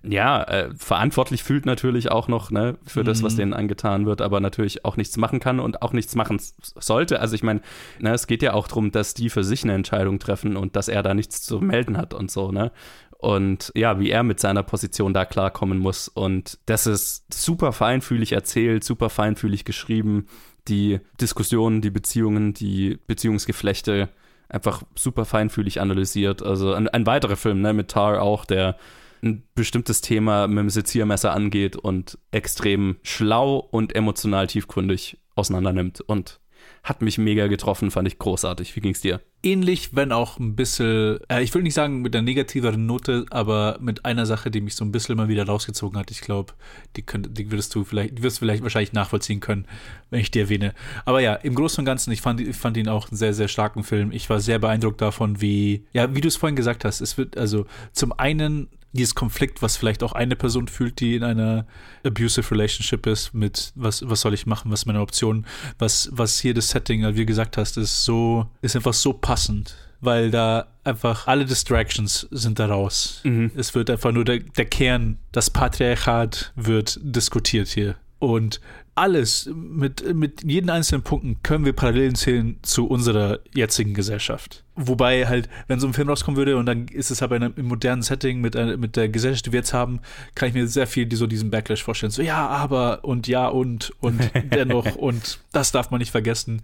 [0.03, 3.38] ja, äh, verantwortlich fühlt natürlich auch noch ne, für das, was Mhm.
[3.38, 7.20] denen angetan wird, aber natürlich auch nichts machen kann und auch nichts machen sollte.
[7.20, 7.61] Also ich meine,
[7.98, 10.88] ne, es geht ja auch darum, dass die für sich eine Entscheidung treffen und dass
[10.88, 12.72] er da nichts zu melden hat und so, ne?
[13.18, 16.09] Und ja, wie er mit seiner Position da klarkommen muss.
[16.09, 20.26] Und das ist super feinfühlig erzählt, super feinfühlig geschrieben.
[20.68, 24.09] Die Diskussionen, die Beziehungen, die Beziehungsgeflechte
[24.48, 26.42] einfach super feinfühlig analysiert.
[26.42, 28.76] Also ein, ein weiterer Film, ne, mit Tar auch, der
[29.23, 36.01] ein bestimmtes Thema mit dem Seziermesser angeht und extrem schlau und emotional tiefgründig auseinandernimmt.
[36.01, 36.41] Und
[36.83, 38.75] hat mich mega getroffen, fand ich großartig.
[38.77, 39.21] Wie ging's dir?
[39.43, 43.79] ähnlich, wenn auch ein bisschen, äh, ich will nicht sagen mit einer negativeren Note, aber
[43.81, 46.11] mit einer Sache, die mich so ein bisschen mal wieder rausgezogen hat.
[46.11, 46.53] Ich glaube,
[46.97, 49.66] die, die würdest du vielleicht, die wirst du vielleicht wahrscheinlich nachvollziehen können,
[50.11, 50.75] wenn ich die erwähne.
[51.05, 53.49] Aber ja, im Großen und Ganzen, ich fand, ich fand ihn auch einen sehr, sehr
[53.49, 54.12] starken Film.
[54.12, 57.37] Ich war sehr beeindruckt davon, wie, ja, wie du es vorhin gesagt hast, es wird
[57.37, 61.66] also zum einen dieses Konflikt, was vielleicht auch eine Person fühlt, die in einer
[62.05, 65.47] abusive Relationship ist, mit was, was soll ich machen, was ist meine Option,
[65.78, 69.76] was, was hier das Setting, wie du gesagt hast, ist so, ist einfach so passend,
[70.01, 73.20] weil da einfach alle Distractions sind da raus.
[73.55, 77.97] Es wird einfach nur der, der Kern, das Patriarchat wird diskutiert hier.
[78.18, 78.61] Und
[79.01, 84.62] alles, mit, mit jeden einzelnen Punkten können wir Parallelen zählen zu unserer jetzigen Gesellschaft.
[84.76, 87.55] Wobei halt, wenn so ein Film rauskommen würde und dann ist es aber in einem,
[87.57, 90.01] im modernen Setting mit, mit der Gesellschaft, die wir jetzt haben,
[90.34, 92.12] kann ich mir sehr viel die, so diesen Backlash vorstellen.
[92.12, 94.20] So, ja, aber und ja und und
[94.55, 96.61] dennoch und das darf man nicht vergessen.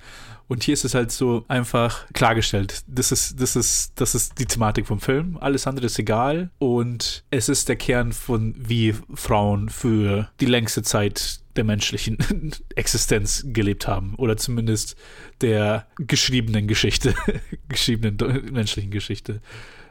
[0.48, 2.84] Und hier ist es halt so einfach klargestellt.
[2.86, 5.38] Das ist, das ist, das ist die Thematik vom Film.
[5.40, 6.50] Alles andere ist egal.
[6.58, 12.18] Und es ist der Kern von, wie Frauen für die längste Zeit der menschlichen
[12.74, 14.14] Existenz gelebt haben.
[14.16, 14.96] Oder zumindest
[15.40, 17.14] der geschriebenen Geschichte,
[17.68, 18.16] geschriebenen
[18.52, 19.40] menschlichen Geschichte.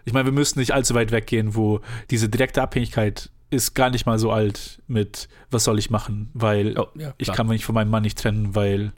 [0.05, 4.05] Ich meine, wir müssen nicht allzu weit weggehen, wo diese direkte Abhängigkeit ist gar nicht
[4.05, 7.75] mal so alt mit, was soll ich machen, weil Oh, ja, ich kann mich von
[7.75, 8.91] meinem Mann nicht trennen, weil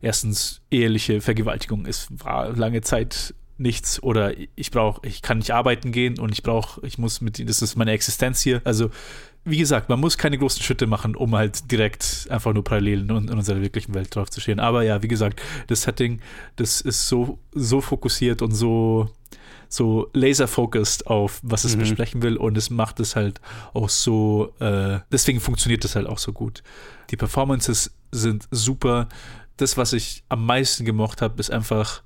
[0.00, 5.92] erstens eheliche Vergewaltigung ist, war lange Zeit nichts oder ich brauche, ich kann nicht arbeiten
[5.92, 8.60] gehen und ich brauche, ich muss mit, das ist meine Existenz hier.
[8.64, 8.90] Also,
[9.44, 13.28] wie gesagt, man muss keine großen Schritte machen, um halt direkt einfach nur Parallelen in,
[13.28, 14.58] in unserer wirklichen Welt drauf zu stehen.
[14.60, 16.20] Aber ja, wie gesagt, das Setting,
[16.56, 19.10] das ist so, so fokussiert und so,
[19.68, 21.80] so laser-focused auf, was es Mhm.
[21.80, 23.40] besprechen will und es macht es halt
[23.72, 26.62] auch so, äh, deswegen funktioniert es halt auch so gut.
[27.10, 29.08] Die Performances sind super.
[29.56, 32.02] Das, was ich am meisten gemocht habe, ist einfach,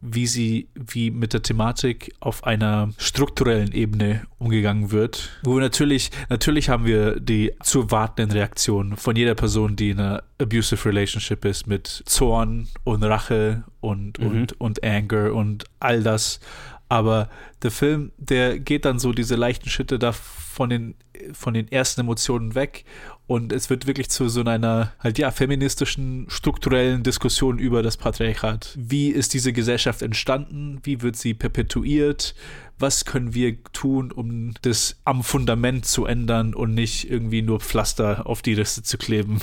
[0.00, 5.30] wie sie, wie mit der Thematik auf einer strukturellen Ebene umgegangen wird.
[5.42, 10.22] Wo natürlich, natürlich haben wir die zu erwartenden Reaktionen von jeder Person, die in einer
[10.40, 14.26] abusive relationship ist, mit Zorn und Rache und, Mhm.
[14.26, 16.40] und, und Anger und all das.
[16.88, 17.28] Aber
[17.62, 20.94] der Film, der geht dann so diese leichten Schritte da von den,
[21.32, 22.84] von den ersten Emotionen weg
[23.26, 28.72] und es wird wirklich zu so einer halt ja feministischen strukturellen Diskussion über das Patriarchat.
[28.78, 30.78] Wie ist diese Gesellschaft entstanden?
[30.84, 32.36] Wie wird sie perpetuiert?
[32.78, 38.26] Was können wir tun, um das am Fundament zu ändern und nicht irgendwie nur Pflaster
[38.26, 39.40] auf die Risse zu kleben,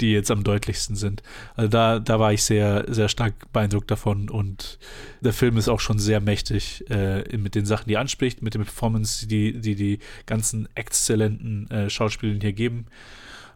[0.00, 1.22] die jetzt am deutlichsten sind?
[1.56, 4.78] Also da, da war ich sehr, sehr stark beeindruckt davon und
[5.20, 8.54] der Film ist auch schon sehr mächtig äh, mit den Sachen, die er anspricht, mit
[8.54, 12.86] den Performance, die die, die ganzen exzellenten äh, Schauspieler hier geben.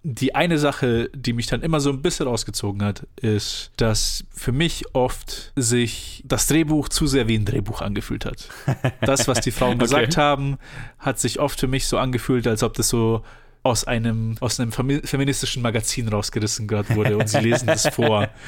[0.04, 4.52] Die eine Sache, die mich dann immer so ein bisschen rausgezogen hat, ist, dass für
[4.52, 8.48] mich oft sich das Drehbuch zu sehr wie ein Drehbuch angefühlt hat.
[9.00, 9.84] Das, was die Frauen Okay.
[9.84, 10.56] gesagt haben,
[10.98, 13.22] hat sich oft für mich so angefühlt, als ob das so
[13.68, 18.28] aus einem, aus einem femi- feministischen Magazin rausgerissen gerade wurde und sie lesen das vor.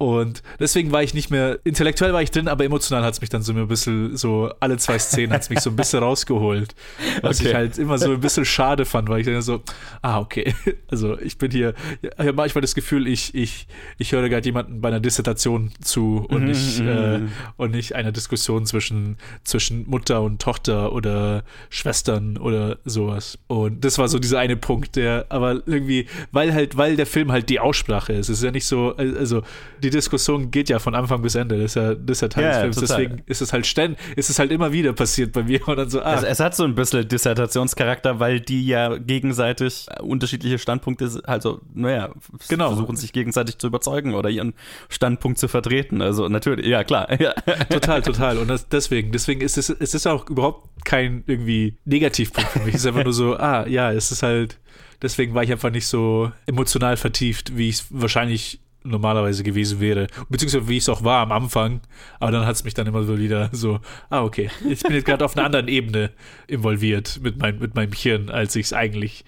[0.00, 3.28] Und deswegen war ich nicht mehr, intellektuell war ich drin, aber emotional hat es mich
[3.28, 6.74] dann so ein bisschen, so alle zwei Szenen hat es mich so ein bisschen rausgeholt.
[7.20, 7.48] Was Okay.
[7.50, 9.62] ich halt immer so ein bisschen schade fand, weil ich dann so,
[10.00, 10.54] ah, okay.
[10.88, 13.66] Also ich bin hier, ich habe manchmal das Gefühl, ich, ich,
[13.98, 17.28] ich höre gerade jemanden bei einer Dissertation zu und nicht, mhm, äh, mhm.
[17.58, 23.38] und nicht einer Diskussion zwischen, zwischen Mutter und Tochter oder Schwestern oder sowas.
[23.48, 27.30] Und das war so dieser eine Punkt, der aber irgendwie, weil halt, weil der Film
[27.30, 29.42] halt die Aussprache ist, es ist ja nicht so, also
[29.82, 31.56] die die Diskussion geht ja von Anfang bis Ende.
[31.58, 32.76] Das ist ja, das ist ja Teil Ja, des Films.
[32.76, 32.96] total.
[33.04, 35.90] Deswegen ist es halt ständig, ist es halt immer wieder passiert bei mir und dann
[35.90, 41.20] so, ah, Also es hat so ein bisschen Dissertationscharakter, weil die ja gegenseitig unterschiedliche Standpunkte,
[41.24, 42.10] also, naja,
[42.48, 42.68] Genau.
[42.68, 44.54] versuchen sich gegenseitig zu überzeugen oder ihren
[44.88, 46.00] Standpunkt zu vertreten.
[46.02, 47.08] Also natürlich, ja klar.
[47.20, 47.34] Ja.
[47.68, 48.38] total, total.
[48.38, 52.74] Und das, deswegen, deswegen ist es, es ist auch überhaupt kein irgendwie Negativpunkt für mich.
[52.74, 54.58] Es ist einfach nur so, ah, ja, es ist halt,
[55.02, 60.06] deswegen war ich einfach nicht so emotional vertieft, wie ich es wahrscheinlich normalerweise gewesen wäre.
[60.28, 61.80] Beziehungsweise wie ich es auch war am Anfang.
[62.18, 65.04] Aber dann hat es mich dann immer so wieder so, ah, okay, ich bin jetzt
[65.06, 66.10] gerade auf einer anderen Ebene
[66.46, 69.24] involviert mit, mein, mit meinem Hirn, als ich es eigentlich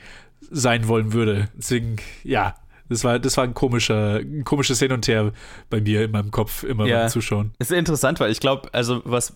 [0.51, 1.49] sein wollen würde.
[1.57, 2.55] Deswegen, ja.
[2.89, 5.33] Das war, das war ein komischer, ein komisches Hin und Her
[5.71, 7.01] bei mir in meinem Kopf, immer Ja.
[7.01, 7.53] beim Zuschauen.
[7.59, 9.35] Es ist interessant, weil ich glaube, also was,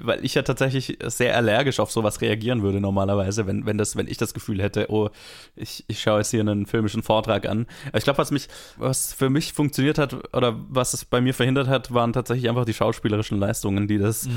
[0.00, 4.08] weil ich ja tatsächlich sehr allergisch auf sowas reagieren würde normalerweise, wenn, wenn, das, wenn
[4.08, 5.10] ich das Gefühl hätte, oh,
[5.54, 7.66] ich, ich schaue jetzt hier einen filmischen Vortrag an.
[7.94, 11.68] Ich glaube, was mich, was für mich funktioniert hat oder was es bei mir verhindert
[11.68, 14.28] hat, waren tatsächlich einfach die schauspielerischen Leistungen, die das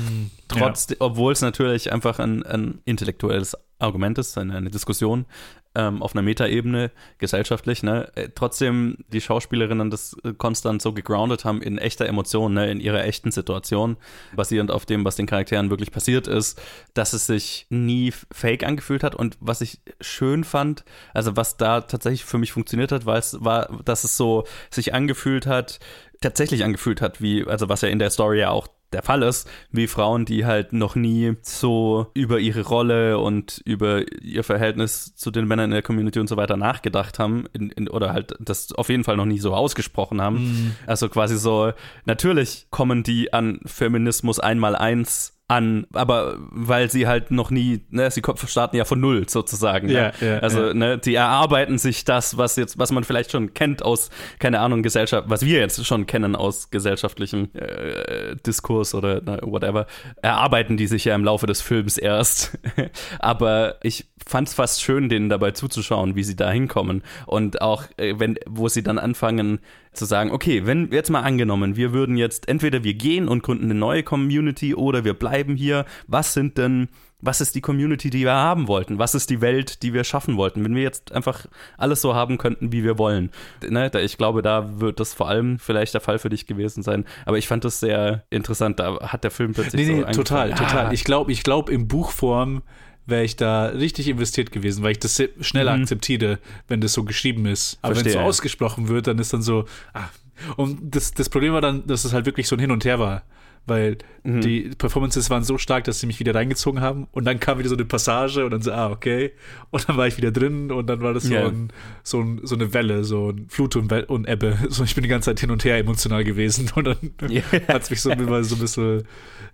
[0.48, 5.26] trotz, obwohl es natürlich einfach ein, ein intellektuelles Argument ist, eine, eine Diskussion
[5.74, 11.44] ähm, auf einer Metaebene gesellschaftlich, ne, äh, trotzdem die Schauspielerinnen das äh, konstant so gegroundet
[11.44, 13.96] haben in echter Emotion, ne, in ihrer echten Situation,
[14.36, 16.60] basierend auf dem, was den Charakteren wirklich passiert ist,
[16.94, 19.14] dass es sich nie fake angefühlt hat.
[19.14, 23.36] Und was ich schön fand, also was da tatsächlich für mich funktioniert hat, war es
[23.40, 25.80] war, dass es so sich angefühlt hat,
[26.20, 29.48] tatsächlich angefühlt hat, wie, also was ja in der Story ja auch der Fall ist,
[29.70, 35.30] wie Frauen, die halt noch nie so über ihre Rolle und über ihr Verhältnis zu
[35.30, 38.72] den Männern in der Community und so weiter nachgedacht haben in, in, oder halt das
[38.72, 40.76] auf jeden Fall noch nie so ausgesprochen haben.
[40.86, 41.72] Also quasi so,
[42.06, 48.10] natürlich kommen die an Feminismus einmal eins an, aber weil sie halt noch nie, ne,
[48.10, 49.90] sie starten ja von null sozusagen.
[49.90, 50.12] Ja, ne?
[50.20, 50.74] ja, also, ja.
[50.74, 54.82] ne, die erarbeiten sich das, was jetzt, was man vielleicht schon kennt aus, keine Ahnung,
[54.82, 59.86] Gesellschaft, was wir jetzt schon kennen aus gesellschaftlichem äh, Diskurs oder na, whatever,
[60.22, 62.58] erarbeiten die sich ja im Laufe des Films erst.
[63.18, 67.02] aber ich fand es fast schön, denen dabei zuzuschauen, wie sie da hinkommen.
[67.26, 69.60] Und auch, äh, wenn, wo sie dann anfangen
[69.94, 73.64] zu sagen, okay, wenn jetzt mal angenommen, wir würden jetzt entweder wir gehen und gründen
[73.64, 76.88] eine neue Community oder wir bleiben hier, was sind denn
[77.26, 78.98] was ist die Community, die wir haben wollten?
[78.98, 80.62] Was ist die Welt, die wir schaffen wollten?
[80.62, 81.46] Wenn wir jetzt einfach
[81.78, 83.30] alles so haben könnten, wie wir wollen.
[83.66, 87.06] Ne, ich glaube, da wird das vor allem vielleicht der Fall für dich gewesen sein.
[87.24, 88.78] Aber ich fand das sehr interessant.
[88.78, 90.68] Da hat der Film plötzlich Nee, so nee, total, angefangen.
[90.68, 90.86] total.
[90.88, 92.62] Ah, Ich glaube, ich glaube, in Buchform
[93.06, 96.38] wäre ich da richtig investiert gewesen, weil ich das schneller akzeptiere,
[96.68, 97.78] wenn das so geschrieben ist.
[97.82, 98.24] Aber wenn es so Mhm.
[98.24, 100.08] Ausgesprochen wird, dann ist dann so, ah.
[100.56, 102.98] Und das, das Problem war dann, dass es halt wirklich so ein Hin und Her
[102.98, 103.22] war.
[103.66, 104.40] Weil Mhm.
[104.42, 107.06] die Performances waren so stark, dass sie mich wieder reingezogen haben.
[107.12, 109.32] Und dann kam wieder so eine Passage und dann so, ah, okay.
[109.70, 111.46] Und dann war ich wieder drin und dann war das so, Ja.
[111.46, 111.68] ein,
[112.02, 114.58] so, ein, so eine Welle, so ein Flut und, We- und Ebbe.
[114.68, 116.70] So, ich bin die ganze Zeit hin und her emotional gewesen.
[116.74, 116.96] Und dann
[117.30, 117.42] Ja.
[117.68, 119.04] hat es mich so, immer so ein bisschen,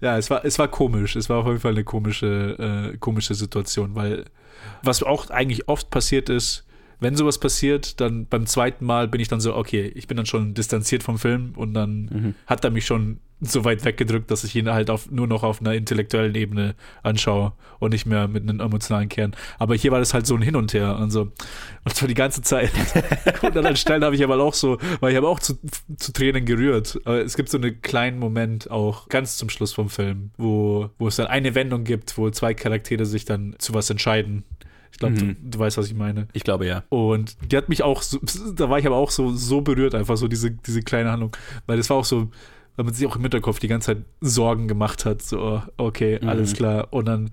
[0.00, 1.16] ja, es war, es war komisch.
[1.16, 4.24] Es war auf jeden Fall eine komische, äh, komische Situation, weil
[4.82, 6.66] was auch eigentlich oft passiert ist,
[7.00, 10.26] wenn sowas passiert, dann beim zweiten Mal bin ich dann so, okay, ich bin dann
[10.26, 14.54] schon distanziert vom Film und dann hat er mich schon so weit weggedrückt, dass ich
[14.54, 18.60] ihn halt auf, nur noch auf einer intellektuellen Ebene anschaue und nicht mehr mit einem
[18.60, 19.34] emotionalen Kern.
[19.58, 21.32] Aber hier war das halt so ein Hin und Her und so.
[21.84, 22.70] Und zwar die ganze Zeit.
[23.42, 25.58] und dann an Stellen habe ich aber auch so, weil ich habe auch zu,
[25.96, 27.00] zu Tränen gerührt.
[27.04, 31.08] Aber es gibt so einen kleinen Moment auch ganz zum Schluss vom Film, wo, wo
[31.08, 34.44] es dann eine Wendung gibt, wo zwei Charaktere sich dann zu was entscheiden.
[34.92, 35.36] Ich glaube, Mhm.
[35.42, 36.28] du, du weißt, was ich meine.
[36.32, 36.82] Ich glaube ja.
[36.88, 38.18] Und die hat mich auch so,
[38.54, 41.36] da war ich aber auch so, so berührt, einfach so diese, diese kleine Handlung.
[41.66, 42.28] Weil das war auch so,
[42.76, 45.22] weil man sich auch im Hinterkopf die ganze Zeit Sorgen gemacht hat.
[45.22, 46.88] So, okay, alles klar.
[46.90, 47.30] Und dann,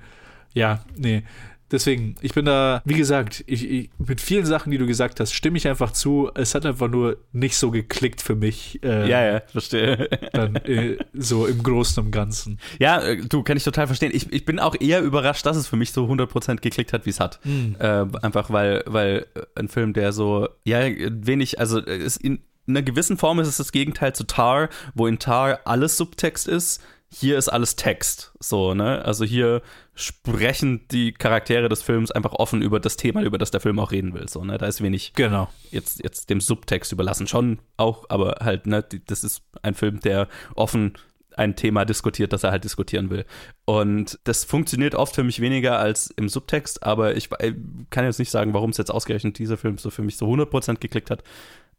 [0.53, 1.23] ja, nee.
[1.71, 5.33] Deswegen, ich bin da, wie gesagt, ich, ich, mit vielen Sachen, die du gesagt hast,
[5.33, 6.31] stimme ich einfach zu.
[6.33, 8.81] Es hat einfach nur nicht so geklickt für mich.
[8.83, 10.09] Äh, Ja, ja, verstehe.
[10.33, 12.59] Dann äh, so im Großen und Ganzen.
[12.79, 14.11] Ja, äh, du, kann ich total verstehen.
[14.13, 17.09] Ich, ich bin auch eher überrascht, dass es für mich so 100% geklickt hat, wie
[17.09, 17.39] es hat.
[17.79, 22.81] Äh, einfach weil, weil ein Film, der so, ja, wenig, also äh, ist in einer
[22.81, 26.81] gewissen Form ist es das Gegenteil zu Tar, wo in Tar alles Subtext ist.
[27.09, 29.03] Hier ist alles Text, so, ne?
[29.05, 29.61] Also hier
[29.95, 33.91] sprechen die Charaktere des Films einfach offen über das Thema, über das der Film auch
[33.91, 34.57] reden will, so, ne?
[34.57, 35.47] Da ist wenig Genau.
[35.71, 37.25] jetzt, jetzt dem Subtext überlassen.
[37.27, 40.97] Schon auch, aber halt, ne, das ist ein Film, der offen
[41.37, 43.23] ein Thema diskutiert, das er halt diskutieren will.
[43.65, 47.53] Und das funktioniert oft für mich weniger als im Subtext, aber ich äh,
[47.89, 50.79] kann jetzt nicht sagen, warum es jetzt ausgerechnet dieser Film so für mich so 100%
[50.79, 51.23] geklickt hat.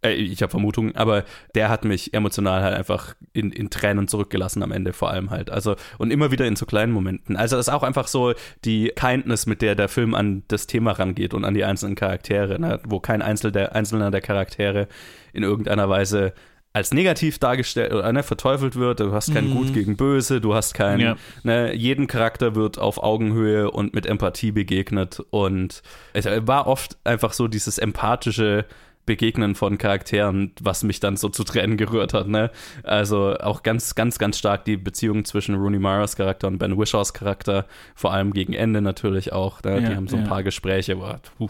[0.03, 1.25] Äh, ich habe Vermutungen, aber
[1.55, 5.51] der hat mich emotional halt einfach in, in Tränen zurückgelassen am Ende vor allem halt.
[5.51, 7.37] Also und immer wieder in so kleinen Momenten.
[7.37, 8.35] Also das ist auch einfach so
[8.65, 12.61] die Kindness, mit der der Film an das Thema rangeht und an die einzelnen Charaktere,
[12.61, 12.81] ne?
[12.87, 14.89] wo kein Einzel der, einzelner der Charaktere
[15.33, 16.33] in irgendeiner Weise
[16.75, 19.01] als negativ dargestellt oder ne, verteufelt wird.
[19.01, 19.55] Du hast kein Mhm.
[19.55, 21.17] Gut gegen Böse, du hast kein, Ja.
[21.43, 25.83] ne, jeden Charakter wird auf Augenhöhe und mit Empathie begegnet und
[26.13, 28.67] es war oft einfach so dieses empathische
[29.09, 32.51] Begegnen von Charakteren, was mich dann so zu Tränen gerührt hat, ne?
[32.83, 37.15] Also auch ganz, ganz, ganz stark die Beziehung zwischen Rooney Mara's Charakter und Ben Wishaws
[37.15, 39.63] Charakter, vor allem gegen Ende natürlich auch.
[39.63, 39.81] Ne?
[39.81, 40.29] Ja, die haben so ein ja.
[40.29, 41.07] paar Gespräche, wo,
[41.39, 41.49] puh,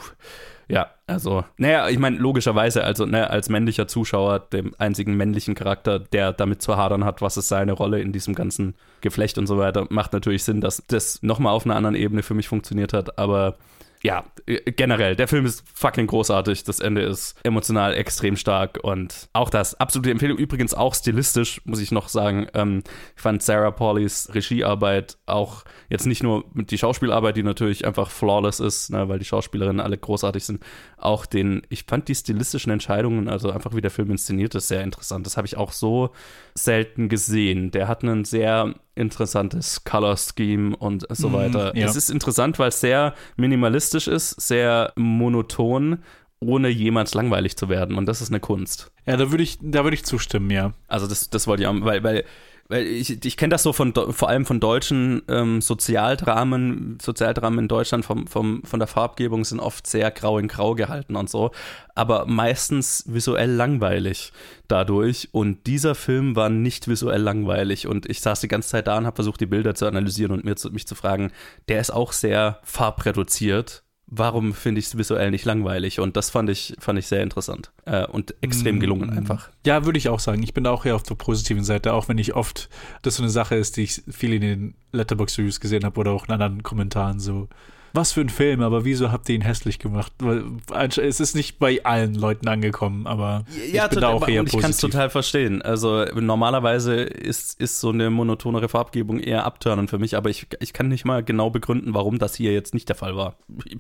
[0.68, 5.98] ja, also, naja, ich meine, logischerweise, also ne, als männlicher Zuschauer, dem einzigen männlichen Charakter,
[5.98, 9.59] der damit zu hadern hat, was ist seine Rolle in diesem ganzen Geflecht und so
[9.59, 13.18] weiter, macht natürlich Sinn, dass das nochmal auf einer anderen Ebene für mich funktioniert hat,
[13.18, 13.56] aber
[14.03, 16.64] ja, äh, generell, der Film ist fucking großartig.
[16.64, 20.38] Das Ende ist emotional extrem stark und auch das absolute Empfehlung.
[20.38, 22.46] Übrigens auch stilistisch, muss ich noch sagen.
[22.55, 22.82] Ähm,
[23.16, 28.61] ich fand Sarah Paulis Regiearbeit auch jetzt nicht nur die Schauspielarbeit, die natürlich einfach flawless
[28.61, 30.64] ist, ne, weil die Schauspielerinnen alle großartig sind,
[30.96, 34.82] auch den, ich fand die stilistischen Entscheidungen, also einfach wie der Film inszeniert ist, sehr
[34.82, 35.26] interessant.
[35.26, 36.11] Das habe ich auch so
[36.55, 37.70] selten gesehen.
[37.70, 41.76] Der hat einen sehr interessantes Color Scheme und so Mhm, weiter.
[41.76, 41.86] ja.
[41.86, 45.99] Es ist interessant, weil es sehr minimalistisch ist, sehr monoton,
[46.40, 47.96] ohne jemals langweilig zu werden.
[47.96, 48.90] Und das ist eine Kunst.
[49.07, 50.72] Ja, da würde ich, da würde ich zustimmen, ja.
[50.86, 52.24] Also das, das wollte ich auch, weil, weil,
[52.68, 57.68] weil ich, ich kenne das so von vor allem von deutschen ähm, Sozialdramen, Sozialdramen in
[57.68, 61.50] Deutschland vom, vom, von der Farbgebung sind oft sehr grau in grau gehalten und so,
[61.94, 64.32] aber meistens visuell langweilig
[64.68, 65.30] dadurch.
[65.32, 67.86] Und dieser Film war nicht visuell langweilig.
[67.86, 70.44] Und ich saß die ganze Zeit da und habe versucht, die Bilder zu analysieren und
[70.44, 71.32] mir zu, mich zu fragen,
[71.68, 73.82] der ist auch sehr farbreduziert.
[74.11, 76.00] Warum finde ich es visuell nicht langweilig?
[76.00, 79.50] Und das fand ich, fand ich sehr interessant äh, und extrem gelungen einfach.
[79.66, 80.42] Ja, würde ich auch sagen.
[80.42, 82.70] Ich bin auch eher auf der positiven Seite, auch wenn ich oft,
[83.02, 86.26] das so eine Sache ist, die ich viel in den Letterbox-Reviews gesehen habe oder auch
[86.26, 87.48] in anderen Kommentaren so.
[87.93, 90.12] Was für ein Film, aber wieso habt ihr ihn hässlich gemacht?
[90.18, 90.45] Weil
[90.99, 94.61] es ist nicht bei allen Leuten angekommen, aber ich bin da auch eher und ich
[94.61, 94.93] kann es positiv.
[94.93, 95.62] total verstehen.
[95.62, 100.72] Also normalerweise ist, ist so eine monotonere Farbgebung eher abtörnend für mich, aber ich, ich
[100.72, 103.36] kann nicht mal genau begründen, warum das hier jetzt nicht der Fall war.
[103.64, 103.78] Ich,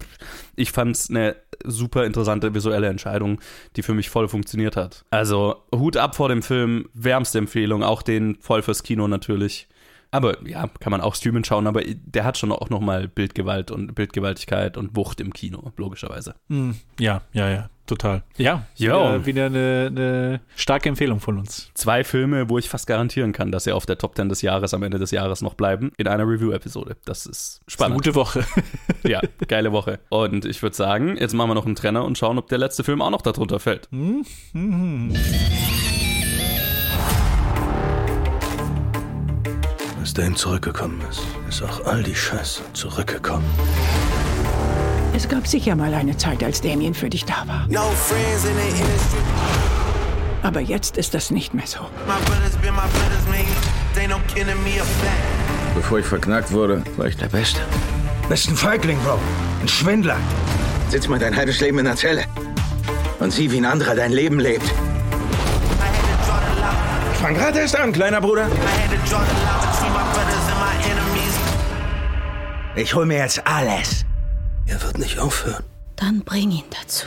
[0.56, 3.40] ich fand es eine super interessante visuelle Entscheidung,
[3.76, 5.04] die für mich voll funktioniert hat.
[5.10, 9.68] Also Hut ab vor dem Film, wärmste Empfehlung, auch den voll fürs Kino natürlich.
[10.10, 13.94] Aber ja, kann man auch streamen schauen, aber der hat schon auch nochmal Bildgewalt und
[13.94, 16.34] Bildgewaltigkeit und Wucht im Kino, logischerweise.
[16.48, 18.22] Hm, ja, ja, ja, total.
[18.38, 18.94] Ja, Jo.
[18.94, 21.70] wieder, wieder eine, eine starke Empfehlung von uns.
[21.74, 24.72] Zwei Filme, wo ich fast garantieren kann, dass sie auf der Top 10 des Jahres
[24.72, 26.96] am Ende des Jahres noch bleiben, in einer Review-Episode.
[27.04, 27.96] Das ist Das ist eine spannend.
[27.96, 28.46] gute Woche.
[29.04, 29.98] ja, geile Woche.
[30.08, 32.82] Und ich würde sagen, jetzt machen wir noch einen Trenner und schauen, ob der letzte
[32.82, 33.88] Film auch noch darunter fällt.
[40.00, 43.44] Als Dame zurückgekommen ist, ist auch all die Scheiße zurückgekommen.
[45.14, 47.66] Es gab sicher mal eine Zeit, als Damien für dich da war.
[47.68, 49.18] No friends in the industry.
[50.42, 51.80] Aber jetzt ist das nicht mehr so.
[52.06, 53.44] My brothers been my brothers, man.
[53.94, 55.74] They no killing me a fact.
[55.74, 57.60] Bevor ich verknackt wurde, war ich der Beste.
[58.28, 59.18] Bist ein Feigling, Bro.
[59.60, 60.16] Ein Schwindler.
[60.90, 62.24] Sitz mal dein halbes Leben in der Zelle.
[63.18, 64.64] Und sieh, wie ein anderer dein Leben lebt.
[64.64, 67.14] I had to draw the line.
[67.20, 68.46] Fang gerade erst an, kleiner Bruder.
[72.78, 74.04] Ich hol mir jetzt alles.
[74.66, 75.64] Er wird nicht aufhören.
[75.96, 77.06] Dann bring ihn dazu.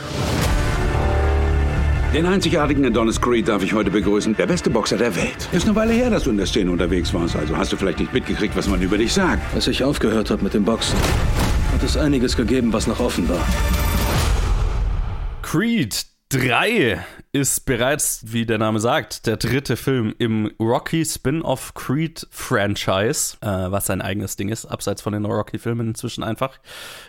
[2.12, 4.36] Den einzigartigen Adonis Creed darf ich heute begrüßen.
[4.36, 5.48] Der beste Boxer der Welt.
[5.50, 8.00] Ist eine Weile her, dass du in der Szene unterwegs warst, also hast du vielleicht
[8.00, 9.40] nicht mitgekriegt, was man über dich sagt.
[9.54, 10.98] Als ich aufgehört habe mit dem Boxen,
[11.72, 13.46] hat es einiges gegeben, was noch offen war.
[15.40, 17.02] Creed 3
[17.34, 23.46] ist bereits, wie der Name sagt, der dritte Film im Rocky Spin-off Creed Franchise, äh,
[23.46, 26.58] was sein eigenes Ding ist, abseits von den Rocky-Filmen inzwischen einfach.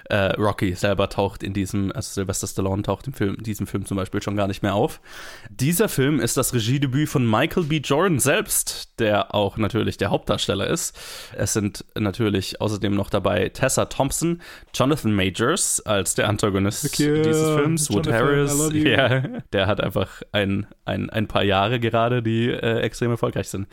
[0.06, 3.86] Äh, Rocky selber taucht in diesem, also Sylvester Stallone taucht im Film, in diesem Film
[3.86, 5.02] zum Beispiel schon gar nicht mehr auf.
[5.50, 7.82] Dieser Film ist das Regiedebüt von Michael B.
[7.84, 10.98] Jordan selbst, der auch natürlich der Hauptdarsteller ist.
[11.36, 14.42] Es sind natürlich außerdem noch dabei Tessa Thompson,
[14.74, 19.20] Jonathan Majors als der Antagonist here, dieses Films, Wood Jonathan, Harris, ja,
[19.52, 23.68] der hat einfach ein, ein, ein paar Jahre gerade, die äh, extrem erfolgreich sind.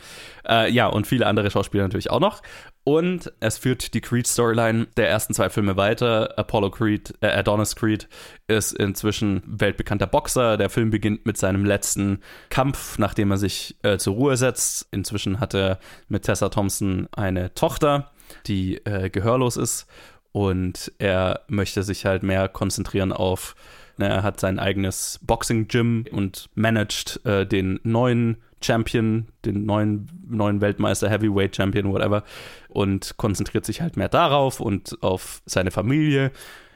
[0.47, 2.41] Äh, ja, und viele andere Schauspieler natürlich auch noch.
[2.83, 6.37] Und es führt die Creed-Storyline der ersten zwei Filme weiter.
[6.37, 8.07] Apollo Creed, äh, Adonis Creed
[8.47, 10.57] ist inzwischen weltbekannter Boxer.
[10.57, 14.87] Der Film beginnt mit seinem letzten Kampf, nachdem er sich äh, zur Ruhe setzt.
[14.91, 18.11] Inzwischen hat er mit Tessa Thompson eine Tochter,
[18.47, 19.85] die äh, gehörlos ist.
[20.31, 26.49] Und er möchte sich halt mehr konzentrieren auf Ne, Er hat sein eigenes Boxing-Gym und
[26.55, 32.23] managt äh, den neuen Champion, den neuen, neuen Weltmeister, Heavyweight Champion, whatever,
[32.69, 36.31] und konzentriert sich halt mehr darauf und auf seine Familie.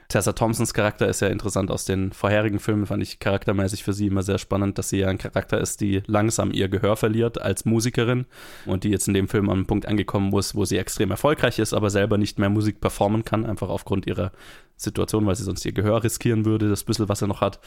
[0.07, 4.07] Tessa Thompsons Charakter ist ja interessant aus den vorherigen Filmen, fand ich charaktermäßig für sie
[4.07, 7.65] immer sehr spannend, dass sie ja ein Charakter ist, die langsam ihr Gehör verliert als
[7.65, 8.25] Musikerin
[8.67, 11.57] und die jetzt in dem Film an einem Punkt angekommen ist, wo sie extrem erfolgreich
[11.57, 14.31] ist, aber selber nicht mehr Musik performen kann, einfach aufgrund ihrer
[14.77, 17.59] Situation, weil sie sonst ihr Gehör riskieren würde, das bisschen, was er noch hat,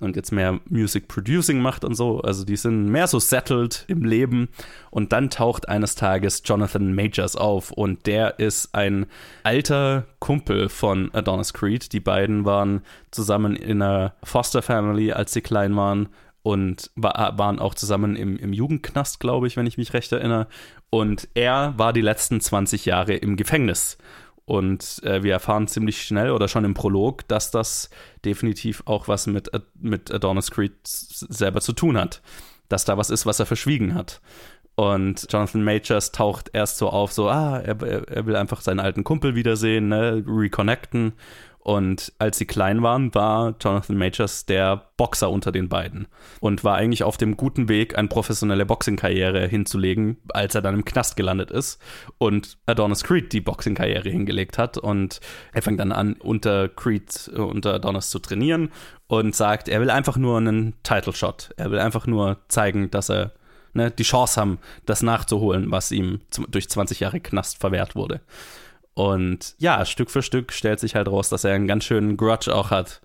[0.00, 2.20] und jetzt mehr Music Producing macht und so.
[2.20, 4.48] Also die sind mehr so settled im Leben.
[4.90, 9.06] Und dann taucht eines Tages Jonathan Majors auf und der ist ein
[9.42, 11.92] alter Kumpel von Adonis Creed.
[11.92, 16.08] Die beiden waren zusammen in einer Foster Family, als sie klein waren
[16.46, 20.46] und war, waren auch zusammen im, im Jugendknast, glaube ich, wenn ich mich recht erinnere.
[20.90, 23.98] Und er war die letzten 20 Jahre im Gefängnis.
[24.46, 27.90] Und äh, wir erfahren ziemlich schnell oder schon im Prolog, dass das
[28.24, 32.22] definitiv auch was mit, mit Adonis Creed selber zu tun hat.
[32.68, 34.20] Dass da was ist, was er verschwiegen hat.
[34.76, 39.04] Und Jonathan Majors taucht erst so auf, so, ah, er, er will einfach seinen alten
[39.04, 41.14] Kumpel wiedersehen, ne, reconnecten.
[41.66, 46.06] Und als sie klein waren, war Jonathan Majors der Boxer unter den beiden
[46.38, 50.84] und war eigentlich auf dem guten Weg, eine professionelle Boxing-Karriere hinzulegen, als er dann im
[50.84, 51.82] Knast gelandet ist
[52.18, 54.78] und Adonis Creed die Boxing-Karriere hingelegt hat.
[54.78, 55.18] Und
[55.52, 58.70] er fängt dann an, unter Creed, äh, unter Adonis zu trainieren
[59.08, 61.50] und sagt, er will einfach nur einen Title-Shot.
[61.56, 63.32] Er will einfach nur zeigen, dass er
[63.72, 68.20] ne, die Chance haben, das nachzuholen, was ihm durch 20 Jahre Knast verwehrt wurde.
[68.96, 72.52] Und ja, Stück für Stück stellt sich halt raus, dass er einen ganz schönen Grudge
[72.54, 73.02] auch hat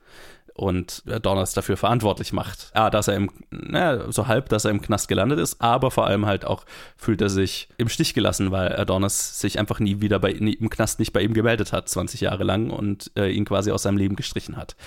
[0.54, 2.72] und Donners dafür verantwortlich macht.
[2.74, 6.08] Ja, dass er im, na, so halb, dass er im Knast gelandet ist, aber vor
[6.08, 6.64] allem halt auch
[6.96, 10.70] fühlt er sich im Stich gelassen, weil Adonis sich einfach nie wieder bei, nie, im
[10.70, 13.98] Knast nicht bei ihm gemeldet hat, 20 Jahre lang und äh, ihn quasi aus seinem
[13.98, 14.78] Leben gestrichen hat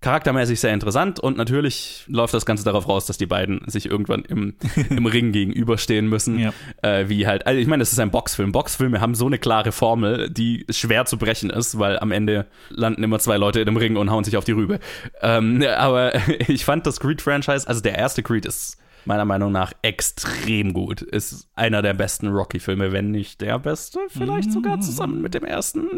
[0.00, 4.22] charaktermäßig sehr interessant und natürlich läuft das Ganze darauf raus, dass die beiden sich irgendwann
[4.24, 4.54] im,
[4.90, 6.38] im Ring gegenüberstehen müssen.
[6.38, 6.52] Ja.
[6.82, 8.52] Äh, wie halt, also ich meine, das ist ein Boxfilm.
[8.52, 13.02] Boxfilme haben so eine klare Formel, die schwer zu brechen ist, weil am Ende landen
[13.02, 14.78] immer zwei Leute in dem Ring und hauen sich auf die Rübe.
[15.22, 16.12] Ähm, aber
[16.48, 21.02] ich fand das Creed-Franchise, also der erste Creed ist meiner Meinung nach extrem gut.
[21.02, 25.88] Ist einer der besten Rocky-Filme, wenn nicht der beste, vielleicht sogar zusammen mit dem ersten.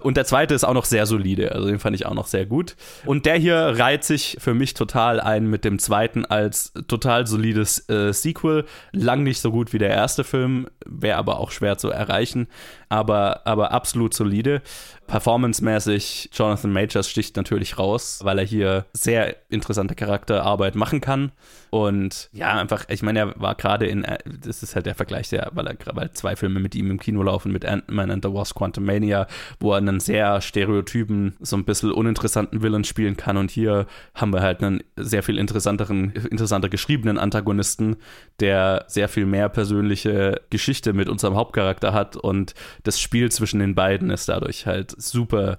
[0.00, 2.46] Und der zweite ist auch noch sehr solide, also den fand ich auch noch sehr
[2.46, 2.76] gut.
[3.04, 7.88] Und der hier reiht sich für mich total ein mit dem zweiten als total solides
[7.88, 8.66] äh, Sequel.
[8.92, 12.46] Lang nicht so gut wie der erste Film, wäre aber auch schwer zu erreichen,
[12.88, 14.62] aber, aber absolut solide.
[15.06, 21.32] Performancemäßig, Jonathan Majors sticht natürlich raus, weil er hier sehr interessante Charakterarbeit machen kann.
[21.70, 25.28] Und ja, einfach, ich meine, er war gerade in, äh, das ist halt der Vergleich,
[25.28, 28.32] der, weil er weil zwei Filme mit ihm im Kino laufen, mit Ant-Man and the
[28.32, 29.26] Wasp Quantum Mania,
[29.60, 33.36] wo er einen sehr stereotypen, so ein bisschen uninteressanten Villain spielen kann.
[33.36, 37.96] Und hier haben wir halt einen sehr viel interessanteren, interessanter geschriebenen Antagonisten,
[38.40, 42.16] der sehr viel mehr persönliche Geschichte mit unserem Hauptcharakter hat.
[42.16, 45.58] Und das Spiel zwischen den beiden ist dadurch halt super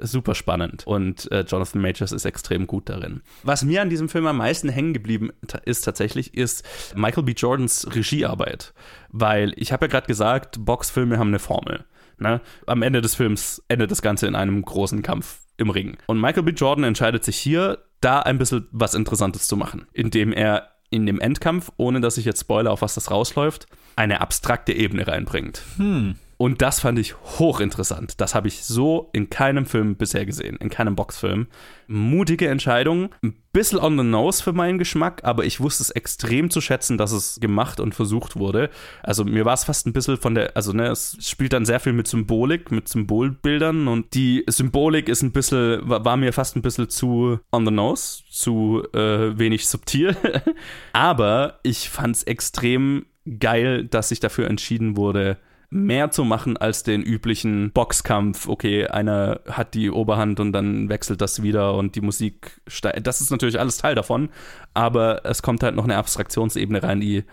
[0.00, 3.22] super spannend und äh, Jonathan Majors ist extrem gut darin.
[3.42, 5.30] Was mir an diesem Film am meisten hängen geblieben
[5.64, 7.32] ist tatsächlich, ist Michael B.
[7.32, 8.72] Jordans Regiearbeit.
[9.10, 11.84] Weil ich habe ja gerade gesagt, Boxfilme haben eine Formel.
[12.18, 12.40] Ne?
[12.66, 15.96] Am Ende des Films endet das Ganze in einem großen Kampf im Ring.
[16.06, 16.52] Und Michael B.
[16.52, 21.20] Jordan entscheidet sich hier, da ein bisschen was Interessantes zu machen, indem er in dem
[21.20, 25.62] Endkampf, ohne dass ich jetzt spoilere, auf was das rausläuft, eine abstrakte Ebene reinbringt.
[25.76, 26.14] Hm.
[26.38, 28.20] Und das fand ich hochinteressant.
[28.20, 31.48] Das habe ich so in keinem Film bisher gesehen, in keinem Boxfilm.
[31.88, 36.48] Mutige Entscheidung, ein bisschen on the nose für meinen Geschmack, aber ich wusste es extrem
[36.48, 38.70] zu schätzen, dass es gemacht und versucht wurde.
[39.02, 41.80] Also mir war es fast ein bisschen von der, also ne, es spielt dann sehr
[41.80, 46.62] viel mit Symbolik, mit Symbolbildern und die Symbolik ist ein bisschen, war mir fast ein
[46.62, 50.16] bisschen zu on the nose, zu äh, wenig subtil.
[50.92, 53.06] aber ich fand es extrem
[53.40, 55.38] geil, dass sich dafür entschieden wurde,
[55.70, 58.48] mehr zu machen als den üblichen Boxkampf.
[58.48, 63.06] Okay, einer hat die Oberhand und dann wechselt das wieder und die Musik steigt.
[63.06, 64.30] Das ist natürlich alles Teil davon,
[64.72, 67.24] aber es kommt halt noch eine Abstraktionsebene rein, die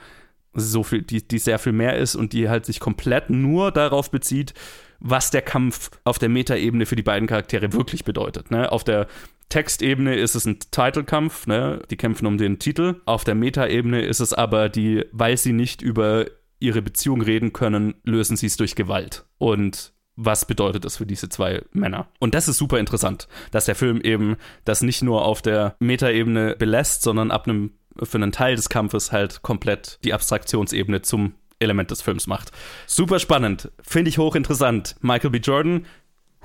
[0.53, 4.09] so viel, die, die sehr viel mehr ist und die halt sich komplett nur darauf
[4.11, 4.53] bezieht,
[4.99, 8.51] was der Kampf auf der Metaebene für die beiden Charaktere wirklich bedeutet.
[8.51, 8.71] Ne?
[8.71, 9.07] Auf der
[9.49, 11.81] Textebene ist es ein Titelkampf, ne?
[11.89, 13.01] die kämpfen um den Titel.
[13.05, 16.25] Auf der Metaebene ist es aber die, weil sie nicht über
[16.59, 19.25] ihre Beziehung reden können, lösen sie es durch Gewalt.
[19.37, 22.07] Und was bedeutet das für diese zwei Männer?
[22.19, 26.55] Und das ist super interessant, dass der Film eben das nicht nur auf der Metaebene
[26.57, 31.91] belässt, sondern ab einem für einen Teil des Kampfes halt komplett die Abstraktionsebene zum Element
[31.91, 32.51] des Films macht.
[32.87, 34.95] Super spannend, finde ich hochinteressant.
[35.01, 35.37] Michael B.
[35.37, 35.85] Jordan,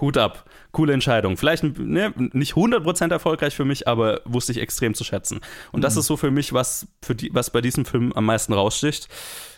[0.01, 0.45] Hut ab.
[0.73, 1.37] Coole Entscheidung.
[1.37, 5.41] Vielleicht ne, nicht 100% erfolgreich für mich, aber wusste ich extrem zu schätzen.
[5.73, 6.01] Und das Mhm.
[6.01, 9.09] ist so für mich, was, für die, was bei diesem Film am meisten raussticht.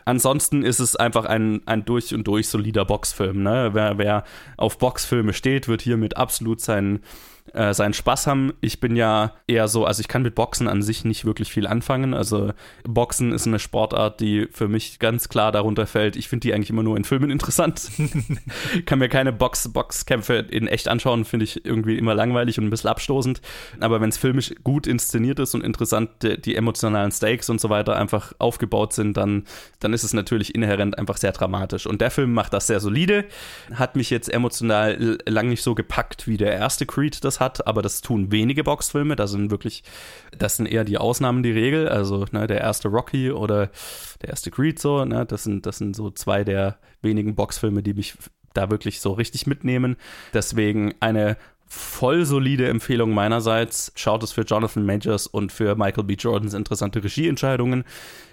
[0.04, 3.42] Ansonsten ist es einfach ein, ein durch und durch solider Boxfilm.
[3.42, 3.70] Ne?
[3.72, 4.24] Wer, wer
[4.56, 7.00] auf Boxfilme steht, wird hiermit absolut seinen,
[7.54, 8.52] äh, seinen Spaß haben.
[8.60, 11.66] Ich bin ja eher so, also ich kann mit Boxen an sich nicht wirklich viel
[11.66, 12.14] anfangen.
[12.14, 12.52] Also
[12.84, 16.16] Boxen ist eine Sportart, die für mich ganz klar darunter fällt.
[16.16, 17.90] Ich finde die eigentlich immer nur in Filmen interessant.
[18.86, 22.70] kann mir keine Box, Boxkämpfe in echt anschauen, finde ich irgendwie immer langweilig und ein
[22.70, 23.40] bisschen abstoßend.
[23.80, 27.68] Aber wenn es filmisch gut inszeniert ist und interessant die, die emotionalen Stakes und so
[27.68, 29.44] weiter einfach aufgebaut sind, dann,
[29.80, 31.86] dann ist es natürlich inhärent einfach sehr dramatisch.
[31.86, 33.26] Und der Film macht das sehr solide,
[33.74, 37.82] hat mich jetzt emotional lang nicht so gepackt, wie der erste Creed das hat, aber
[37.82, 39.82] das tun wenige Boxfilme, das sind wirklich,
[40.36, 43.70] das sind eher die Ausnahmen die Regel, also ne, der erste Rocky oder
[44.20, 47.94] der erste Creed so, ne, das sind, das sind so zwei der wenigen Boxfilme, die
[47.94, 48.14] mich
[48.54, 49.96] da wirklich so richtig mitnehmen.
[50.34, 51.36] Deswegen eine
[51.72, 53.92] voll solide Empfehlung meinerseits.
[53.94, 56.14] Schaut es für Jonathan Majors und für Michael B.
[56.14, 57.84] Jordans interessante Regieentscheidungen.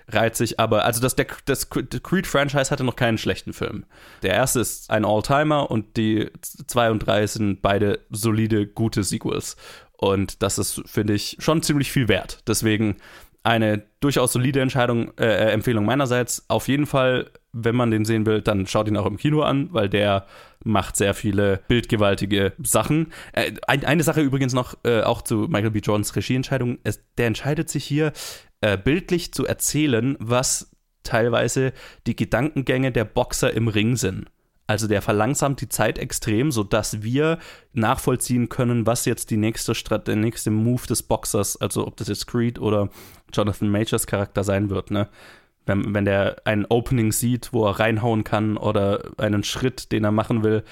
[0.09, 3.85] Reiht sich aber, also das, der, das Creed-Franchise hatte noch keinen schlechten Film.
[4.23, 6.29] Der erste ist ein All-Timer und die
[6.67, 9.55] zwei und drei sind beide solide, gute Sequels.
[9.93, 12.39] Und das ist, finde ich, schon ziemlich viel wert.
[12.45, 12.97] Deswegen
[13.43, 16.43] eine durchaus solide Entscheidung, äh, Empfehlung meinerseits.
[16.49, 19.69] Auf jeden Fall, wenn man den sehen will, dann schaut ihn auch im Kino an,
[19.71, 20.25] weil der
[20.63, 23.11] macht sehr viele bildgewaltige Sachen.
[23.33, 25.79] Äh, ein, eine Sache übrigens noch, äh, auch zu Michael B.
[25.79, 26.77] Jordans Regieentscheidung.
[26.83, 28.13] Es, der entscheidet sich hier,
[28.61, 30.71] äh, bildlich zu erzählen, was
[31.03, 31.73] teilweise
[32.07, 34.29] die Gedankengänge der Boxer im Ring sind.
[34.67, 37.39] Also der verlangsamt die Zeit extrem, sodass wir
[37.73, 42.07] nachvollziehen können, was jetzt die nächste Strat der nächste Move des Boxers, also ob das
[42.07, 42.89] jetzt Creed oder
[43.33, 45.09] Jonathan Majors Charakter sein wird, ne?
[45.65, 50.11] Wenn, wenn der ein Opening sieht, wo er reinhauen kann oder einen Schritt, den er
[50.11, 50.63] machen will,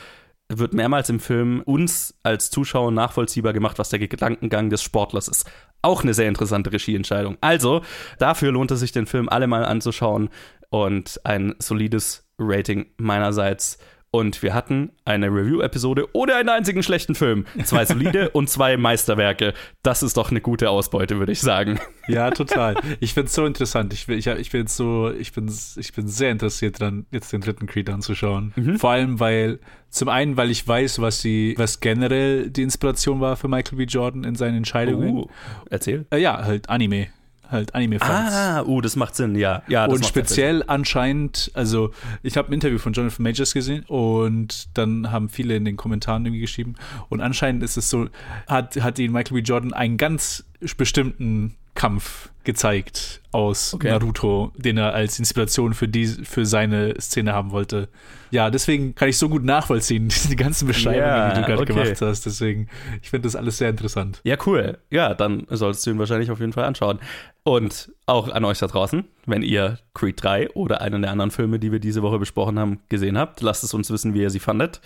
[0.50, 5.50] wird mehrmals im Film uns als Zuschauer nachvollziehbar gemacht, was der Gedankengang des Sportlers ist.
[5.82, 7.38] Auch eine sehr interessante Regieentscheidung.
[7.42, 7.82] Also,
[8.18, 10.30] dafür lohnt es sich, den Film alle mal anzuschauen
[10.70, 13.78] und ein solides Rating meinerseits.
[14.10, 17.46] Und wir hatten eine Review-Episode ohne einen einzigen schlechten Film.
[17.66, 19.54] Zwei solide und zwei Meisterwerke.
[19.84, 21.78] Das ist doch eine gute Ausbeute, würde ich sagen.
[22.08, 22.76] Ja, total.
[23.02, 23.92] Ich finde es so interessant.
[23.94, 27.42] Ich, bin- ich, ich bin so, ich bin, ich bin sehr interessiert dran, jetzt den
[27.42, 28.54] dritten Creed anzuschauen.
[28.56, 28.80] Mhm.
[28.80, 33.36] Vor allem, weil, zum einen, weil ich weiß, was die, was generell die Inspiration war
[33.36, 33.84] für Michael B.
[33.84, 35.10] Jordan in seinen Entscheidungen.
[35.18, 35.28] Uh,
[35.70, 36.06] erzähl.
[36.12, 37.08] Äh, ja, halt Anime.
[37.50, 38.34] Halt Anime-Fans.
[38.34, 39.64] Ah, uh, das macht Sinn, ja.
[39.68, 41.92] ja das und speziell anscheinend, also
[42.24, 46.26] ich habe ein Interview von Jonathan Majors gesehen und dann haben viele in den Kommentaren
[46.26, 46.76] irgendwie geschrieben
[47.10, 48.08] und anscheinend ist es so,
[48.48, 49.40] hat, hat ihn Michael B.
[49.42, 50.46] Jordan einen ganz
[50.78, 53.90] bestimmten Kampf gezeigt aus Okay.
[53.90, 57.90] Naruto, den er als Inspiration für die für seine Szene haben wollte.
[58.32, 61.74] Ja, deswegen kann ich so gut nachvollziehen, die ganzen Beschreibungen, Ja, die du gerade okay.
[61.74, 62.26] gemacht hast.
[62.26, 62.70] Deswegen,
[63.02, 64.22] ich finde das alles sehr interessant.
[64.24, 64.78] Ja, cool.
[64.90, 67.00] Ja, dann solltest du ihn wahrscheinlich auf jeden Fall anschauen.
[67.44, 71.60] Und auch an euch da draußen, wenn ihr Creed 3 oder einen der anderen Filme,
[71.60, 74.40] die wir diese Woche besprochen haben, gesehen habt, lasst es uns wissen, wie ihr sie
[74.40, 74.80] fandet.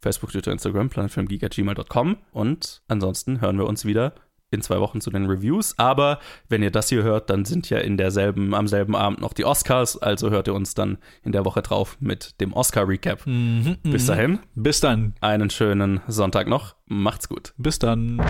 [0.00, 4.14] Facebook, Twitter, Instagram, planetfilmgeek.gmail.com und ansonsten hören wir uns wieder
[4.50, 5.78] in zwei Wochen zu den Reviews.
[5.78, 9.32] Aber wenn ihr das hier hört, dann sind ja in derselben, am selben Abend noch
[9.32, 13.26] die Oscars, also hört ihr uns dann in der Woche drauf mit dem Oscar-Recap.
[13.26, 14.08] Mhm, Bis mhm.
[14.08, 14.38] dahin.
[14.54, 15.14] Bis dann.
[15.20, 16.74] Einen schönen Sonntag noch.
[16.86, 17.54] Macht's gut.
[17.56, 18.20] Bis dann.